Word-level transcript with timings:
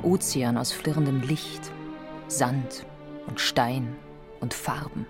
Ein 0.00 0.12
Ozean 0.12 0.56
aus 0.56 0.72
flirrendem 0.72 1.20
Licht, 1.20 1.70
Sand 2.28 2.86
und 3.26 3.38
Stein 3.38 3.96
und 4.40 4.54
Farben. 4.54 5.06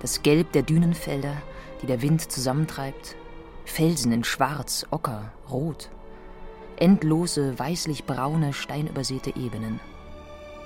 Das 0.00 0.22
Gelb 0.22 0.52
der 0.52 0.62
Dünenfelder, 0.62 1.36
die 1.82 1.86
der 1.86 2.00
Wind 2.00 2.32
zusammentreibt, 2.32 3.16
Felsen 3.64 4.12
in 4.12 4.24
Schwarz, 4.24 4.86
Ocker, 4.90 5.32
Rot. 5.50 5.90
Endlose, 6.76 7.58
weißlich-braune, 7.58 8.54
steinübersäte 8.54 9.36
Ebenen. 9.36 9.78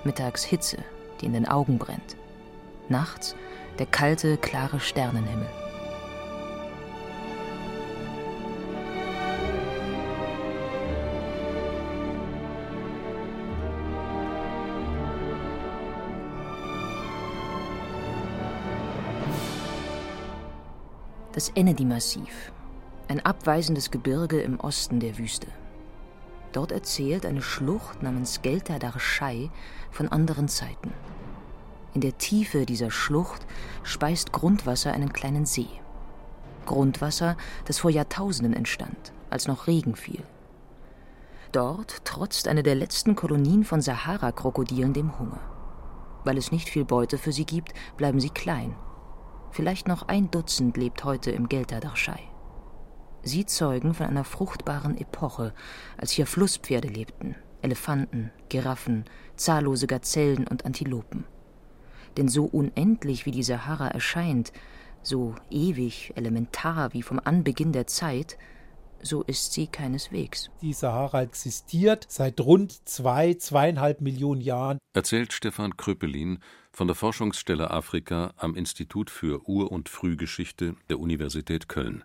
Mittags 0.04 0.44
Hitze, 0.44 0.78
die 1.20 1.26
in 1.26 1.32
den 1.32 1.48
Augen 1.48 1.78
brennt. 1.78 2.16
Nachts 2.88 3.34
der 3.78 3.86
kalte, 3.86 4.36
klare 4.36 4.78
Sternenhimmel. 4.78 5.48
Das 21.36 21.50
Ennedi-Massiv, 21.50 22.50
ein 23.08 23.20
abweisendes 23.20 23.90
Gebirge 23.90 24.40
im 24.40 24.58
Osten 24.58 25.00
der 25.00 25.18
Wüste. 25.18 25.48
Dort 26.52 26.72
erzählt 26.72 27.26
eine 27.26 27.42
Schlucht 27.42 28.02
namens 28.02 28.40
Gelta 28.40 28.78
Darschai 28.78 29.50
von 29.90 30.08
anderen 30.08 30.48
Zeiten. 30.48 30.94
In 31.92 32.00
der 32.00 32.16
Tiefe 32.16 32.64
dieser 32.64 32.90
Schlucht 32.90 33.46
speist 33.82 34.32
Grundwasser 34.32 34.94
einen 34.94 35.12
kleinen 35.12 35.44
See. 35.44 35.68
Grundwasser, 36.64 37.36
das 37.66 37.80
vor 37.80 37.90
Jahrtausenden 37.90 38.54
entstand, 38.54 39.12
als 39.28 39.46
noch 39.46 39.66
Regen 39.66 39.94
fiel. 39.94 40.22
Dort 41.52 42.02
trotzt 42.06 42.48
eine 42.48 42.62
der 42.62 42.76
letzten 42.76 43.14
Kolonien 43.14 43.64
von 43.64 43.82
Sahara-Krokodilen 43.82 44.94
dem 44.94 45.18
Hunger. 45.18 45.40
Weil 46.24 46.38
es 46.38 46.50
nicht 46.50 46.70
viel 46.70 46.86
Beute 46.86 47.18
für 47.18 47.32
sie 47.32 47.44
gibt, 47.44 47.74
bleiben 47.98 48.20
sie 48.20 48.30
klein 48.30 48.74
Vielleicht 49.50 49.88
noch 49.88 50.08
ein 50.08 50.30
Dutzend 50.30 50.76
lebt 50.76 51.04
heute 51.04 51.30
im 51.30 51.48
Gelterdachschei. 51.48 52.20
Sie 53.22 53.44
zeugen 53.44 53.94
von 53.94 54.06
einer 54.06 54.24
fruchtbaren 54.24 54.96
Epoche, 54.96 55.52
als 55.96 56.12
hier 56.12 56.26
Flusspferde 56.26 56.88
lebten, 56.88 57.34
Elefanten, 57.60 58.30
Giraffen, 58.48 59.04
zahllose 59.34 59.86
Gazellen 59.86 60.46
und 60.46 60.64
Antilopen. 60.64 61.24
Denn 62.16 62.28
so 62.28 62.44
unendlich 62.44 63.26
wie 63.26 63.32
die 63.32 63.42
Sahara 63.42 63.88
erscheint, 63.88 64.52
so 65.02 65.34
ewig, 65.50 66.12
elementar 66.16 66.92
wie 66.92 67.02
vom 67.02 67.20
Anbeginn 67.22 67.72
der 67.72 67.86
Zeit, 67.86 68.38
so 69.02 69.22
ist 69.22 69.52
sie 69.52 69.66
keineswegs. 69.66 70.50
Die 70.62 70.72
Sahara 70.72 71.22
existiert 71.22 72.06
seit 72.08 72.40
rund 72.40 72.88
zwei, 72.88 73.34
zweieinhalb 73.34 74.00
Millionen 74.00 74.40
Jahren. 74.40 74.78
Erzählt 74.94 75.32
Stefan 75.32 75.76
Kröpelin 75.76 76.38
von 76.76 76.88
der 76.88 76.94
Forschungsstelle 76.94 77.70
Afrika 77.70 78.34
am 78.36 78.54
Institut 78.54 79.08
für 79.08 79.48
Ur- 79.48 79.72
und 79.72 79.88
Frühgeschichte 79.88 80.76
der 80.90 81.00
Universität 81.00 81.70
Köln, 81.70 82.04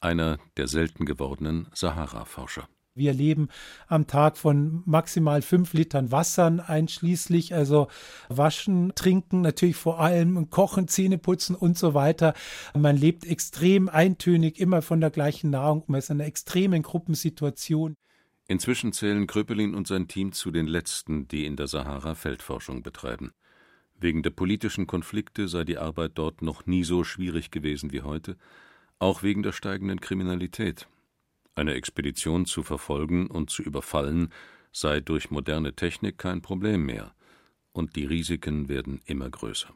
einer 0.00 0.38
der 0.56 0.68
selten 0.68 1.04
gewordenen 1.04 1.68
Sahara-Forscher. 1.74 2.66
Wir 2.94 3.12
leben 3.12 3.48
am 3.88 4.06
Tag 4.06 4.38
von 4.38 4.82
maximal 4.86 5.42
fünf 5.42 5.74
Litern 5.74 6.12
Wassern 6.12 6.60
einschließlich, 6.60 7.52
also 7.52 7.88
waschen, 8.30 8.94
trinken, 8.94 9.42
natürlich 9.42 9.76
vor 9.76 10.00
allem 10.00 10.48
kochen, 10.48 10.88
Zähne 10.88 11.18
putzen 11.18 11.54
und 11.54 11.76
so 11.76 11.92
weiter. 11.92 12.32
Man 12.72 12.96
lebt 12.96 13.26
extrem 13.26 13.90
eintönig, 13.90 14.58
immer 14.58 14.80
von 14.80 15.02
der 15.02 15.10
gleichen 15.10 15.50
Nahrung. 15.50 15.84
Man 15.88 15.98
ist 15.98 16.08
in 16.08 16.16
einer 16.16 16.26
extremen 16.26 16.80
Gruppensituation. 16.80 17.96
Inzwischen 18.48 18.94
zählen 18.94 19.26
Kröpelin 19.26 19.74
und 19.74 19.86
sein 19.86 20.08
Team 20.08 20.32
zu 20.32 20.50
den 20.50 20.66
letzten, 20.66 21.28
die 21.28 21.44
in 21.44 21.56
der 21.56 21.66
Sahara 21.66 22.14
Feldforschung 22.14 22.82
betreiben. 22.82 23.32
Wegen 23.98 24.22
der 24.22 24.30
politischen 24.30 24.86
Konflikte 24.86 25.48
sei 25.48 25.64
die 25.64 25.78
Arbeit 25.78 26.12
dort 26.14 26.42
noch 26.42 26.66
nie 26.66 26.84
so 26.84 27.02
schwierig 27.02 27.50
gewesen 27.50 27.92
wie 27.92 28.02
heute, 28.02 28.36
auch 28.98 29.22
wegen 29.22 29.42
der 29.42 29.52
steigenden 29.52 30.00
Kriminalität. 30.00 30.86
Eine 31.54 31.74
Expedition 31.74 32.44
zu 32.44 32.62
verfolgen 32.62 33.26
und 33.26 33.50
zu 33.50 33.62
überfallen 33.62 34.32
sei 34.72 35.00
durch 35.00 35.30
moderne 35.30 35.74
Technik 35.74 36.18
kein 36.18 36.42
Problem 36.42 36.84
mehr, 36.84 37.14
und 37.72 37.96
die 37.96 38.04
Risiken 38.04 38.68
werden 38.68 39.00
immer 39.06 39.30
größer. 39.30 39.72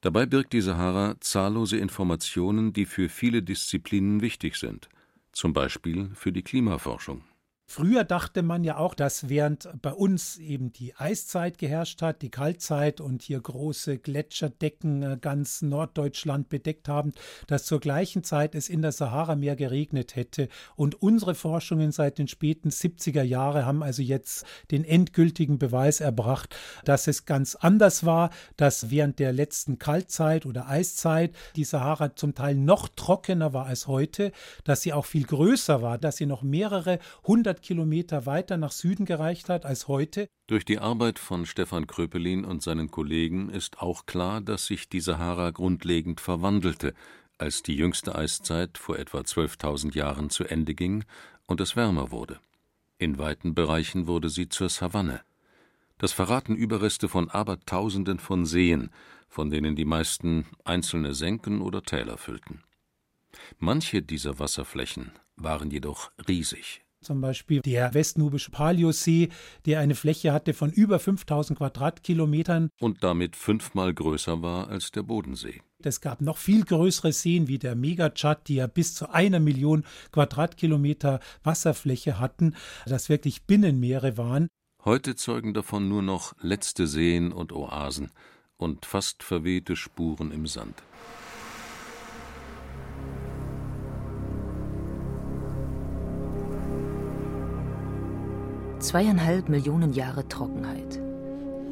Dabei 0.00 0.26
birgt 0.26 0.52
die 0.52 0.60
Sahara 0.60 1.16
zahllose 1.20 1.78
Informationen, 1.78 2.72
die 2.72 2.86
für 2.86 3.08
viele 3.08 3.42
Disziplinen 3.42 4.20
wichtig 4.20 4.56
sind, 4.56 4.88
zum 5.32 5.52
Beispiel 5.52 6.10
für 6.14 6.30
die 6.30 6.42
Klimaforschung. 6.42 7.24
Früher 7.74 8.04
dachte 8.04 8.44
man 8.44 8.62
ja 8.62 8.76
auch, 8.76 8.94
dass 8.94 9.28
während 9.28 9.68
bei 9.82 9.92
uns 9.92 10.36
eben 10.36 10.72
die 10.72 10.94
Eiszeit 10.94 11.58
geherrscht 11.58 12.02
hat, 12.02 12.22
die 12.22 12.30
Kaltzeit 12.30 13.00
und 13.00 13.20
hier 13.22 13.40
große 13.40 13.98
Gletscherdecken 13.98 15.02
äh, 15.02 15.18
ganz 15.20 15.60
Norddeutschland 15.60 16.48
bedeckt 16.48 16.86
haben, 16.86 17.10
dass 17.48 17.64
zur 17.64 17.80
gleichen 17.80 18.22
Zeit 18.22 18.54
es 18.54 18.68
in 18.68 18.80
der 18.80 18.92
Sahara 18.92 19.34
mehr 19.34 19.56
geregnet 19.56 20.14
hätte. 20.14 20.48
Und 20.76 21.02
unsere 21.02 21.34
Forschungen 21.34 21.90
seit 21.90 22.18
den 22.18 22.28
späten 22.28 22.68
70er 22.68 23.24
Jahren 23.24 23.66
haben 23.66 23.82
also 23.82 24.02
jetzt 24.02 24.46
den 24.70 24.84
endgültigen 24.84 25.58
Beweis 25.58 25.98
erbracht, 25.98 26.54
dass 26.84 27.08
es 27.08 27.26
ganz 27.26 27.56
anders 27.56 28.06
war, 28.06 28.30
dass 28.56 28.90
während 28.90 29.18
der 29.18 29.32
letzten 29.32 29.80
Kaltzeit 29.80 30.46
oder 30.46 30.68
Eiszeit 30.68 31.34
die 31.56 31.64
Sahara 31.64 32.14
zum 32.14 32.36
Teil 32.36 32.54
noch 32.54 32.88
trockener 32.88 33.52
war 33.52 33.66
als 33.66 33.88
heute, 33.88 34.30
dass 34.62 34.82
sie 34.82 34.92
auch 34.92 35.06
viel 35.06 35.24
größer 35.24 35.82
war, 35.82 35.98
dass 35.98 36.18
sie 36.18 36.26
noch 36.26 36.42
mehrere 36.42 37.00
hundert 37.26 37.54
100 37.54 37.63
Kilometer 37.64 38.26
weiter 38.26 38.56
nach 38.56 38.70
Süden 38.70 39.06
gereicht 39.06 39.48
hat 39.48 39.64
als 39.66 39.88
heute. 39.88 40.28
Durch 40.46 40.64
die 40.64 40.78
Arbeit 40.78 41.18
von 41.18 41.46
Stefan 41.46 41.86
Kröpelin 41.86 42.44
und 42.44 42.62
seinen 42.62 42.90
Kollegen 42.90 43.48
ist 43.48 43.80
auch 43.80 44.06
klar, 44.06 44.40
dass 44.40 44.66
sich 44.66 44.88
die 44.88 45.00
Sahara 45.00 45.50
grundlegend 45.50 46.20
verwandelte, 46.20 46.94
als 47.38 47.62
die 47.62 47.74
jüngste 47.74 48.14
Eiszeit 48.14 48.78
vor 48.78 48.98
etwa 48.98 49.20
12.000 49.20 49.94
Jahren 49.96 50.30
zu 50.30 50.44
Ende 50.44 50.74
ging 50.74 51.04
und 51.46 51.60
es 51.60 51.74
wärmer 51.74 52.10
wurde. 52.10 52.38
In 52.98 53.18
weiten 53.18 53.54
Bereichen 53.54 54.06
wurde 54.06 54.28
sie 54.28 54.48
zur 54.48 54.68
Savanne. 54.68 55.22
Das 55.98 56.12
verraten 56.12 56.54
Überreste 56.54 57.08
von 57.08 57.30
Abertausenden 57.30 58.18
von 58.18 58.46
Seen, 58.46 58.90
von 59.28 59.50
denen 59.50 59.74
die 59.74 59.84
meisten 59.84 60.46
einzelne 60.64 61.14
Senken 61.14 61.60
oder 61.60 61.82
Täler 61.82 62.18
füllten. 62.18 62.62
Manche 63.58 64.02
dieser 64.02 64.38
Wasserflächen 64.38 65.12
waren 65.36 65.70
jedoch 65.70 66.12
riesig, 66.28 66.83
zum 67.04 67.20
Beispiel 67.20 67.60
der 67.60 67.94
westnubische 67.94 68.50
Paliosee, 68.50 69.28
der 69.66 69.80
eine 69.80 69.94
Fläche 69.94 70.32
hatte 70.32 70.54
von 70.54 70.70
über 70.70 70.98
5000 70.98 71.58
Quadratkilometern. 71.58 72.70
Und 72.80 73.04
damit 73.04 73.36
fünfmal 73.36 73.94
größer 73.94 74.42
war 74.42 74.68
als 74.68 74.90
der 74.90 75.02
Bodensee. 75.02 75.62
Es 75.82 76.00
gab 76.00 76.20
noch 76.20 76.38
viel 76.38 76.64
größere 76.64 77.12
Seen 77.12 77.46
wie 77.46 77.58
der 77.58 77.74
Megachat, 77.74 78.48
die 78.48 78.56
ja 78.56 78.66
bis 78.66 78.94
zu 78.94 79.10
einer 79.10 79.40
Million 79.40 79.84
Quadratkilometer 80.12 81.20
Wasserfläche 81.42 82.18
hatten, 82.18 82.54
das 82.86 83.08
wirklich 83.08 83.44
Binnenmeere 83.44 84.16
waren. 84.16 84.48
Heute 84.84 85.14
zeugen 85.14 85.54
davon 85.54 85.88
nur 85.88 86.02
noch 86.02 86.34
letzte 86.40 86.86
Seen 86.86 87.32
und 87.32 87.52
Oasen 87.52 88.10
und 88.56 88.86
fast 88.86 89.22
verwehte 89.22 89.76
Spuren 89.76 90.30
im 90.30 90.46
Sand. 90.46 90.82
Zweieinhalb 98.84 99.48
Millionen 99.48 99.94
Jahre 99.94 100.28
Trockenheit. 100.28 101.00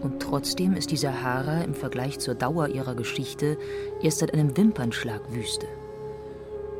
Und 0.00 0.22
trotzdem 0.22 0.72
ist 0.72 0.90
die 0.90 0.96
Sahara 0.96 1.60
im 1.60 1.74
Vergleich 1.74 2.18
zur 2.20 2.34
Dauer 2.34 2.68
ihrer 2.68 2.94
Geschichte 2.94 3.58
erst 4.00 4.20
seit 4.20 4.32
einem 4.32 4.56
Wimpernschlag 4.56 5.20
Wüste. 5.30 5.66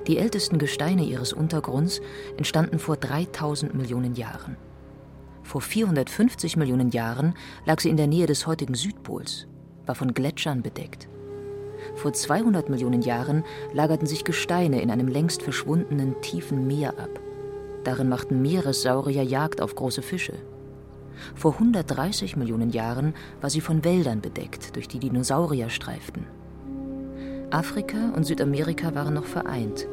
Die 0.07 0.17
ältesten 0.17 0.57
Gesteine 0.57 1.05
ihres 1.05 1.35
Untergrunds 1.35 2.01
entstanden 2.39 2.79
vor 2.79 2.97
3000 2.97 3.75
Millionen 3.75 4.15
Jahren. 4.15 4.57
Vor 5.43 5.61
450 5.61 6.57
Millionen 6.57 6.89
Jahren 6.89 7.35
lag 7.67 7.81
sie 7.81 7.91
in 7.91 7.99
der 7.99 8.07
Nähe 8.07 8.25
des 8.25 8.47
heutigen 8.47 8.75
Südpols, 8.75 9.47
war 9.85 9.97
von 9.97 10.15
Gletschern 10.15 10.63
bedeckt. 10.63 11.11
Vor 11.95 12.15
200 12.15 12.71
Millionen 12.71 13.03
Jahren 13.03 13.45
lagerten 13.75 14.07
sich 14.07 14.25
Gesteine 14.25 14.81
in 14.81 14.91
einem 14.91 15.09
längst 15.09 15.43
verschwundenen 15.43 16.23
tiefen 16.23 16.67
Meer 16.67 16.99
ab. 16.99 17.21
Darin 17.85 18.09
machten 18.09 18.43
Meeressaurier 18.43 19.23
Jagd 19.23 19.61
auf 19.61 19.75
große 19.75 20.03
Fische. 20.03 20.35
Vor 21.35 21.55
130 21.55 22.37
Millionen 22.37 22.71
Jahren 22.71 23.15
war 23.41 23.51
sie 23.51 23.61
von 23.61 23.85
Wäldern 23.85 24.21
bedeckt, 24.21 24.77
durch 24.77 24.89
die 24.89 24.99
Dinosaurier 24.99 25.69
streiften. 25.69 26.27
Afrika 27.51 28.13
und 28.17 28.25
Südamerika 28.25 28.95
waren 28.95 29.15
noch 29.15 29.27
vereint, 29.27 29.87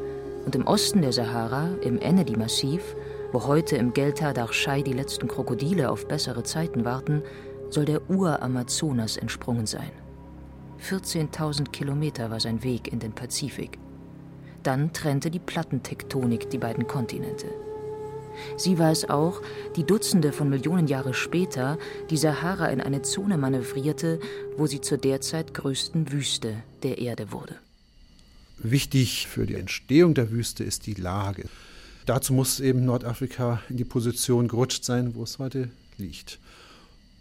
und 0.46 0.54
im 0.54 0.66
Osten 0.66 1.02
der 1.02 1.12
Sahara, 1.12 1.68
im 1.82 1.98
Ennedi-Massiv, 1.98 2.96
wo 3.32 3.46
heute 3.46 3.76
im 3.76 3.92
Gelta 3.92 4.30
d'Archai 4.30 4.82
die 4.82 4.94
letzten 4.94 5.28
Krokodile 5.28 5.90
auf 5.90 6.08
bessere 6.08 6.42
Zeiten 6.42 6.84
warten, 6.84 7.22
soll 7.68 7.84
der 7.84 8.08
Ur-Amazonas 8.10 9.16
entsprungen 9.16 9.66
sein. 9.66 9.90
14.000 10.82 11.70
Kilometer 11.70 12.30
war 12.30 12.40
sein 12.40 12.64
Weg 12.64 12.90
in 12.90 12.98
den 12.98 13.12
Pazifik. 13.12 13.78
Dann 14.62 14.92
trennte 14.92 15.30
die 15.30 15.38
Plattentektonik 15.38 16.48
die 16.50 16.58
beiden 16.58 16.86
Kontinente. 16.86 17.46
Sie 18.56 18.78
war 18.78 18.90
es 18.90 19.08
auch, 19.08 19.42
die 19.76 19.84
Dutzende 19.84 20.32
von 20.32 20.48
Millionen 20.48 20.86
Jahre 20.86 21.14
später 21.14 21.78
die 22.10 22.16
Sahara 22.16 22.68
in 22.68 22.80
eine 22.80 23.02
Zone 23.02 23.38
manövrierte, 23.38 24.20
wo 24.56 24.66
sie 24.66 24.80
zur 24.80 24.98
derzeit 24.98 25.54
größten 25.54 26.12
Wüste 26.12 26.62
der 26.82 26.98
Erde 26.98 27.32
wurde. 27.32 27.56
Wichtig 28.58 29.26
für 29.26 29.46
die 29.46 29.54
Entstehung 29.54 30.14
der 30.14 30.30
Wüste 30.30 30.64
ist 30.64 30.86
die 30.86 30.94
Lage. 30.94 31.48
Dazu 32.06 32.32
muss 32.32 32.60
eben 32.60 32.84
Nordafrika 32.84 33.62
in 33.68 33.76
die 33.76 33.84
Position 33.84 34.48
gerutscht 34.48 34.84
sein, 34.84 35.14
wo 35.14 35.22
es 35.22 35.38
heute 35.38 35.70
liegt. 35.96 36.38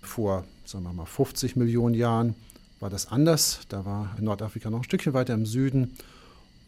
Vor, 0.02 0.46
sagen 0.66 0.84
wir 0.84 0.94
mal, 0.94 1.06
50 1.06 1.56
Millionen 1.56 1.96
Jahren 1.96 2.36
war 2.80 2.90
das 2.90 3.08
anders. 3.08 3.62
Da 3.70 3.86
war 3.86 4.16
Nordafrika 4.20 4.70
noch 4.70 4.80
ein 4.80 4.84
Stückchen 4.84 5.14
weiter 5.14 5.34
im 5.34 5.46
Süden 5.46 5.96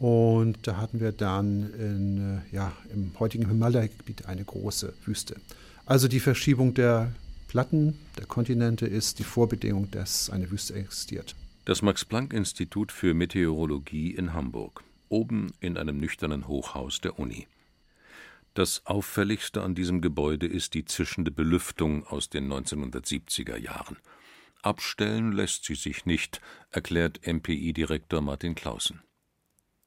und 0.01 0.57
da 0.63 0.77
hatten 0.77 0.99
wir 0.99 1.11
dann 1.11 1.71
in, 1.73 2.41
äh, 2.51 2.55
ja, 2.55 2.73
im 2.91 3.11
heutigen 3.19 3.47
Himalaya-Gebiet 3.47 4.25
eine 4.25 4.43
große 4.43 4.93
Wüste. 5.05 5.35
Also 5.85 6.07
die 6.07 6.19
Verschiebung 6.19 6.73
der 6.73 7.11
Platten 7.47 7.99
der 8.17 8.25
Kontinente 8.25 8.87
ist 8.87 9.19
die 9.19 9.23
Vorbedingung, 9.23 9.91
dass 9.91 10.31
eine 10.31 10.49
Wüste 10.49 10.73
existiert. 10.73 11.35
Das 11.65 11.83
Max-Planck-Institut 11.83 12.91
für 12.91 13.13
Meteorologie 13.13 14.09
in 14.09 14.33
Hamburg, 14.33 14.83
oben 15.09 15.53
in 15.59 15.77
einem 15.77 15.97
nüchternen 15.97 16.47
Hochhaus 16.47 16.99
der 17.01 17.19
Uni. 17.19 17.45
Das 18.55 18.87
auffälligste 18.87 19.61
an 19.61 19.75
diesem 19.75 20.01
Gebäude 20.01 20.47
ist 20.47 20.73
die 20.73 20.85
zischende 20.85 21.29
Belüftung 21.29 22.07
aus 22.07 22.27
den 22.27 22.51
1970er 22.51 23.55
Jahren. 23.55 23.97
Abstellen 24.63 25.31
lässt 25.31 25.65
sie 25.65 25.75
sich 25.75 26.07
nicht, 26.07 26.41
erklärt 26.71 27.21
MPI-Direktor 27.27 28.21
Martin 28.21 28.55
Clausen. 28.55 29.01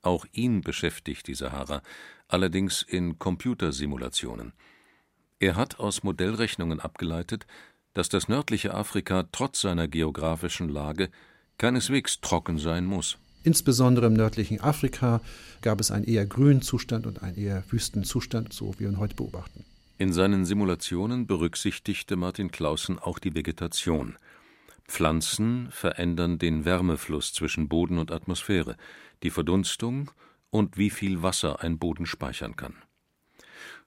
Auch 0.04 0.26
ihn 0.32 0.60
beschäftigt 0.60 1.26
die 1.28 1.34
Sahara, 1.34 1.82
allerdings 2.28 2.82
in 2.82 3.18
Computersimulationen. 3.18 4.52
Er 5.40 5.56
hat 5.56 5.80
aus 5.80 6.02
Modellrechnungen 6.02 6.78
abgeleitet, 6.78 7.46
dass 7.94 8.10
das 8.10 8.28
nördliche 8.28 8.74
Afrika 8.74 9.24
trotz 9.32 9.62
seiner 9.62 9.88
geografischen 9.88 10.68
Lage 10.68 11.08
keineswegs 11.56 12.20
trocken 12.20 12.58
sein 12.58 12.84
muss. 12.84 13.16
Insbesondere 13.44 14.06
im 14.06 14.14
nördlichen 14.14 14.60
Afrika 14.60 15.22
gab 15.62 15.80
es 15.80 15.90
einen 15.90 16.04
eher 16.04 16.26
grünen 16.26 16.60
Zustand 16.60 17.06
und 17.06 17.22
einen 17.22 17.38
eher 17.38 17.64
wüsten 17.70 18.04
Zustand, 18.04 18.52
so 18.52 18.74
wie 18.74 18.80
wir 18.80 18.88
ihn 18.88 18.98
heute 18.98 19.14
beobachten. 19.14 19.64
In 19.96 20.12
seinen 20.12 20.44
Simulationen 20.44 21.26
berücksichtigte 21.26 22.16
Martin 22.16 22.50
Clausen 22.50 22.98
auch 22.98 23.18
die 23.18 23.34
Vegetation. 23.34 24.16
Pflanzen 24.86 25.68
verändern 25.70 26.38
den 26.38 26.64
Wärmefluss 26.64 27.32
zwischen 27.32 27.68
Boden 27.68 27.98
und 27.98 28.12
Atmosphäre 28.12 28.76
die 29.22 29.30
Verdunstung 29.30 30.10
und 30.50 30.76
wie 30.76 30.90
viel 30.90 31.22
Wasser 31.22 31.62
ein 31.62 31.78
Boden 31.78 32.06
speichern 32.06 32.56
kann. 32.56 32.74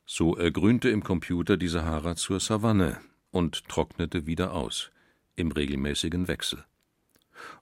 So 0.06 0.36
ergrünte 0.36 0.90
im 0.90 1.04
Computer 1.04 1.58
die 1.58 1.68
Sahara 1.68 2.16
zur 2.16 2.40
Savanne 2.40 2.98
und 3.32 3.68
trocknete 3.68 4.26
wieder 4.26 4.54
aus, 4.54 4.92
im 5.36 5.52
regelmäßigen 5.52 6.28
Wechsel. 6.28 6.64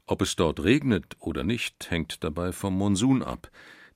Ob 0.05 0.21
es 0.21 0.35
dort 0.35 0.63
regnet 0.63 1.17
oder 1.19 1.43
nicht, 1.43 1.89
hängt 1.91 2.23
dabei 2.23 2.51
vom 2.51 2.77
Monsun 2.77 3.21
ab. 3.21 3.51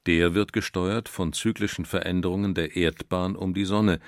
Der 0.05 0.33
wird 0.33 0.51
gesteuert 0.51 1.07
von 1.07 1.31
zyklischen 1.31 1.85
Veränderungen 1.85 2.53
der 2.53 2.75
Erdbahn 2.75 3.35
um 3.35 3.53
die 3.53 3.65
Sonne, 3.65 3.99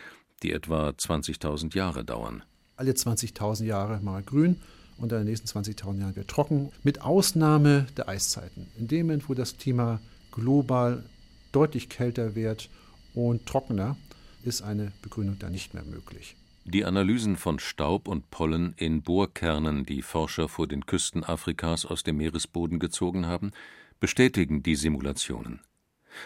die 0.43 0.51
etwa 0.51 0.89
20.000 0.89 1.75
Jahre 1.75 2.03
dauern. 2.03 2.43
Alle 2.75 2.91
20.000 2.91 3.65
Jahre 3.65 3.99
mal 4.01 4.23
grün 4.23 4.59
und 5.01 5.11
in 5.11 5.19
den 5.19 5.27
nächsten 5.27 5.47
20.000 5.47 5.99
Jahren 5.99 6.15
wird 6.15 6.27
trocken, 6.27 6.71
mit 6.83 7.01
Ausnahme 7.01 7.87
der 7.97 8.07
Eiszeiten. 8.07 8.67
In 8.77 8.87
dem 8.87 9.07
Moment, 9.07 9.29
wo 9.29 9.33
das 9.33 9.57
Klima 9.57 9.99
global 10.31 11.03
deutlich 11.51 11.89
kälter 11.89 12.35
wird 12.35 12.69
und 13.13 13.45
trockener, 13.45 13.97
ist 14.43 14.61
eine 14.61 14.91
Begrünung 15.01 15.37
da 15.39 15.49
nicht 15.49 15.73
mehr 15.73 15.83
möglich. 15.83 16.35
Die 16.65 16.85
Analysen 16.85 17.37
von 17.37 17.59
Staub 17.59 18.07
und 18.07 18.29
Pollen 18.29 18.73
in 18.77 19.01
Bohrkernen, 19.01 19.85
die 19.85 20.03
Forscher 20.03 20.47
vor 20.47 20.67
den 20.67 20.85
Küsten 20.85 21.23
Afrikas 21.23 21.85
aus 21.85 22.03
dem 22.03 22.17
Meeresboden 22.17 22.79
gezogen 22.79 23.25
haben, 23.25 23.51
bestätigen 23.99 24.61
die 24.61 24.75
Simulationen. 24.75 25.61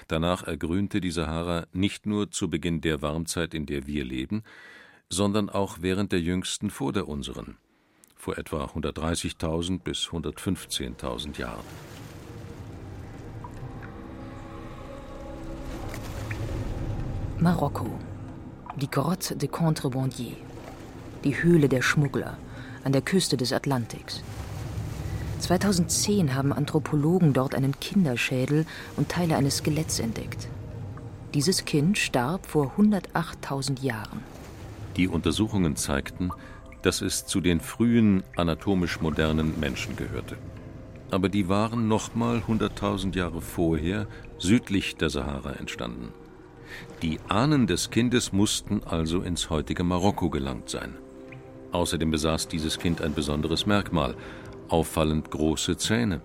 Danach 0.07 0.43
ergrünte 0.43 0.99
die 0.99 1.11
Sahara 1.11 1.67
nicht 1.71 2.05
nur 2.05 2.31
zu 2.31 2.49
Beginn 2.49 2.81
der 2.81 3.01
Warmzeit, 3.01 3.53
in 3.53 3.65
der 3.65 3.87
wir 3.87 4.03
leben, 4.03 4.43
sondern 5.09 5.49
auch 5.49 5.77
während 5.81 6.11
der 6.11 6.21
jüngsten 6.21 6.69
vor 6.69 6.91
der 6.91 7.07
unseren 7.07 7.57
vor 8.25 8.39
etwa 8.39 8.65
130.000 8.65 9.81
bis 9.81 10.07
115.000 10.07 11.37
Jahren. 11.37 11.63
Marokko. 17.37 17.85
Die 18.77 18.89
Grotte 18.89 19.35
de 19.35 19.47
Contrebandier. 19.47 20.37
Die 21.23 21.43
Höhle 21.43 21.69
der 21.69 21.83
Schmuggler 21.83 22.37
an 22.83 22.93
der 22.93 23.03
Küste 23.03 23.37
des 23.37 23.53
Atlantiks. 23.53 24.23
2010 25.41 26.33
haben 26.33 26.51
Anthropologen 26.51 27.31
dort 27.31 27.53
einen 27.53 27.79
Kinderschädel 27.79 28.65
und 28.97 29.09
Teile 29.09 29.35
eines 29.35 29.57
Skeletts 29.57 29.99
entdeckt. 29.99 30.47
Dieses 31.35 31.65
Kind 31.65 31.99
starb 31.99 32.47
vor 32.47 32.73
108.000 32.75 33.83
Jahren. 33.83 34.23
Die 34.97 35.07
Untersuchungen 35.09 35.75
zeigten, 35.75 36.31
dass 36.85 37.01
es 37.01 37.25
zu 37.25 37.41
den 37.41 37.59
frühen 37.59 38.23
anatomisch 38.35 39.01
modernen 39.01 39.59
Menschen 39.59 39.95
gehörte. 39.95 40.37
Aber 41.09 41.29
die 41.29 41.49
waren 41.49 41.87
nochmal 41.87 42.43
100.000 42.47 43.15
Jahre 43.15 43.41
vorher 43.41 44.07
südlich 44.37 44.95
der 44.95 45.09
Sahara 45.09 45.53
entstanden. 45.53 46.13
Die 47.01 47.19
Ahnen 47.27 47.67
des 47.67 47.89
Kindes 47.89 48.33
mussten 48.33 48.83
also 48.83 49.21
ins 49.21 49.49
heutige 49.49 49.83
Marokko 49.83 50.29
gelangt 50.29 50.69
sein. 50.69 50.95
Außerdem 51.71 52.11
besaß 52.11 52.47
dieses 52.47 52.77
Kind 52.77 53.01
ein 53.01 53.13
besonderes 53.13 53.65
Merkmal, 53.65 54.15
auffallend 54.69 55.31
große 55.31 55.77
Zähne. 55.77 56.21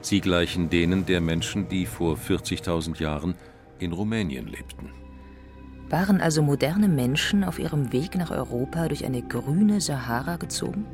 Sie 0.00 0.20
gleichen 0.20 0.70
denen 0.70 1.06
der 1.06 1.20
Menschen, 1.20 1.68
die 1.68 1.86
vor 1.86 2.16
40.000 2.16 3.00
Jahren 3.00 3.34
in 3.78 3.92
Rumänien 3.92 4.46
lebten. 4.46 4.90
Waren 5.90 6.20
also 6.20 6.42
moderne 6.42 6.88
Menschen 6.88 7.44
auf 7.44 7.58
ihrem 7.58 7.92
Weg 7.92 8.14
nach 8.16 8.30
Europa 8.30 8.88
durch 8.88 9.06
eine 9.06 9.22
grüne 9.22 9.80
Sahara 9.80 10.36
gezogen? 10.36 10.84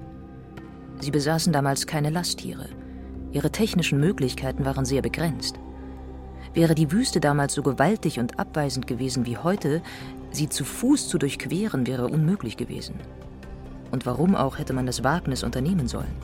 Sie 1.01 1.11
besaßen 1.11 1.53
damals 1.53 1.87
keine 1.87 2.11
Lasttiere. 2.11 2.69
Ihre 3.33 3.51
technischen 3.51 3.99
Möglichkeiten 3.99 4.65
waren 4.65 4.85
sehr 4.85 5.03
begrenzt. 5.03 5.59
Wäre 6.53 6.77
die 6.77 6.93
Wüste 6.93 7.19
damals 7.19 7.55
so 7.55 7.65
gewaltig 7.65 8.21
und 8.21 8.39
abweisend 8.39 8.87
gewesen 8.87 9.27
wie 9.27 9.37
heute, 9.37 9.83
sie 10.31 10.49
zu 10.49 10.65
Fuß 10.65 11.09
zu 11.09 11.19
durchqueren 11.19 11.89
wäre 11.89 12.07
unmöglich 12.07 12.57
gewesen. 12.57 12.95
Und 13.91 14.07
warum 14.07 14.37
auch 14.37 14.59
hätte 14.59 14.73
man 14.73 14.87
das 14.87 15.03
Wagnis 15.03 15.43
unternehmen 15.43 15.89
sollen? 15.89 16.15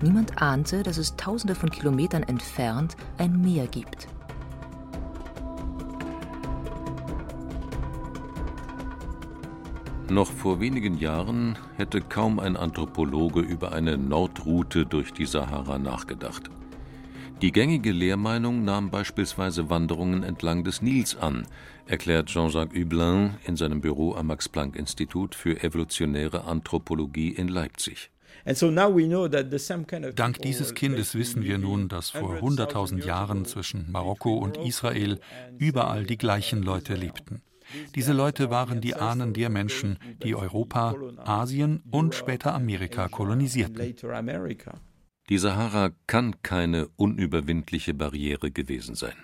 Niemand 0.00 0.40
ahnte, 0.40 0.84
dass 0.84 0.98
es 0.98 1.16
tausende 1.16 1.56
von 1.56 1.70
Kilometern 1.70 2.22
entfernt 2.22 2.96
ein 3.18 3.40
Meer 3.40 3.66
gibt. 3.66 4.06
Noch 10.08 10.30
vor 10.30 10.60
wenigen 10.60 10.98
Jahren 10.98 11.58
hätte 11.76 12.00
kaum 12.00 12.38
ein 12.38 12.56
Anthropologe 12.56 13.40
über 13.40 13.72
eine 13.72 13.98
Nordroute 13.98 14.86
durch 14.86 15.12
die 15.12 15.26
Sahara 15.26 15.78
nachgedacht. 15.78 16.48
Die 17.42 17.50
gängige 17.50 17.90
Lehrmeinung 17.90 18.64
nahm 18.64 18.90
beispielsweise 18.90 19.68
Wanderungen 19.68 20.22
entlang 20.22 20.62
des 20.62 20.80
Nils 20.80 21.16
an, 21.16 21.46
erklärt 21.86 22.28
Jean-Jacques 22.28 22.80
Hublin 22.80 23.34
in 23.44 23.56
seinem 23.56 23.80
Büro 23.80 24.14
am 24.14 24.28
Max-Planck-Institut 24.28 25.34
für 25.34 25.60
evolutionäre 25.62 26.44
Anthropologie 26.44 27.30
in 27.30 27.48
Leipzig. 27.48 28.10
Dank 30.14 30.40
dieses 30.42 30.74
Kindes 30.74 31.14
wissen 31.16 31.42
wir 31.42 31.58
nun, 31.58 31.88
dass 31.88 32.10
vor 32.10 32.36
100.000 32.36 33.04
Jahren 33.04 33.44
zwischen 33.44 33.90
Marokko 33.90 34.38
und 34.38 34.56
Israel 34.58 35.18
überall 35.58 36.04
die 36.04 36.16
gleichen 36.16 36.62
Leute 36.62 36.94
lebten. 36.94 37.42
Diese 37.94 38.12
Leute 38.12 38.50
waren 38.50 38.80
die 38.80 38.94
Ahnen 38.94 39.32
der 39.32 39.50
Menschen, 39.50 39.98
die 40.22 40.34
Europa, 40.34 40.94
Asien 41.18 41.82
und 41.90 42.14
später 42.14 42.54
Amerika 42.54 43.08
kolonisierten. 43.08 43.94
Die 45.28 45.38
Sahara 45.38 45.90
kann 46.06 46.42
keine 46.42 46.88
unüberwindliche 46.96 47.94
Barriere 47.94 48.50
gewesen 48.50 48.94
sein. 48.94 49.16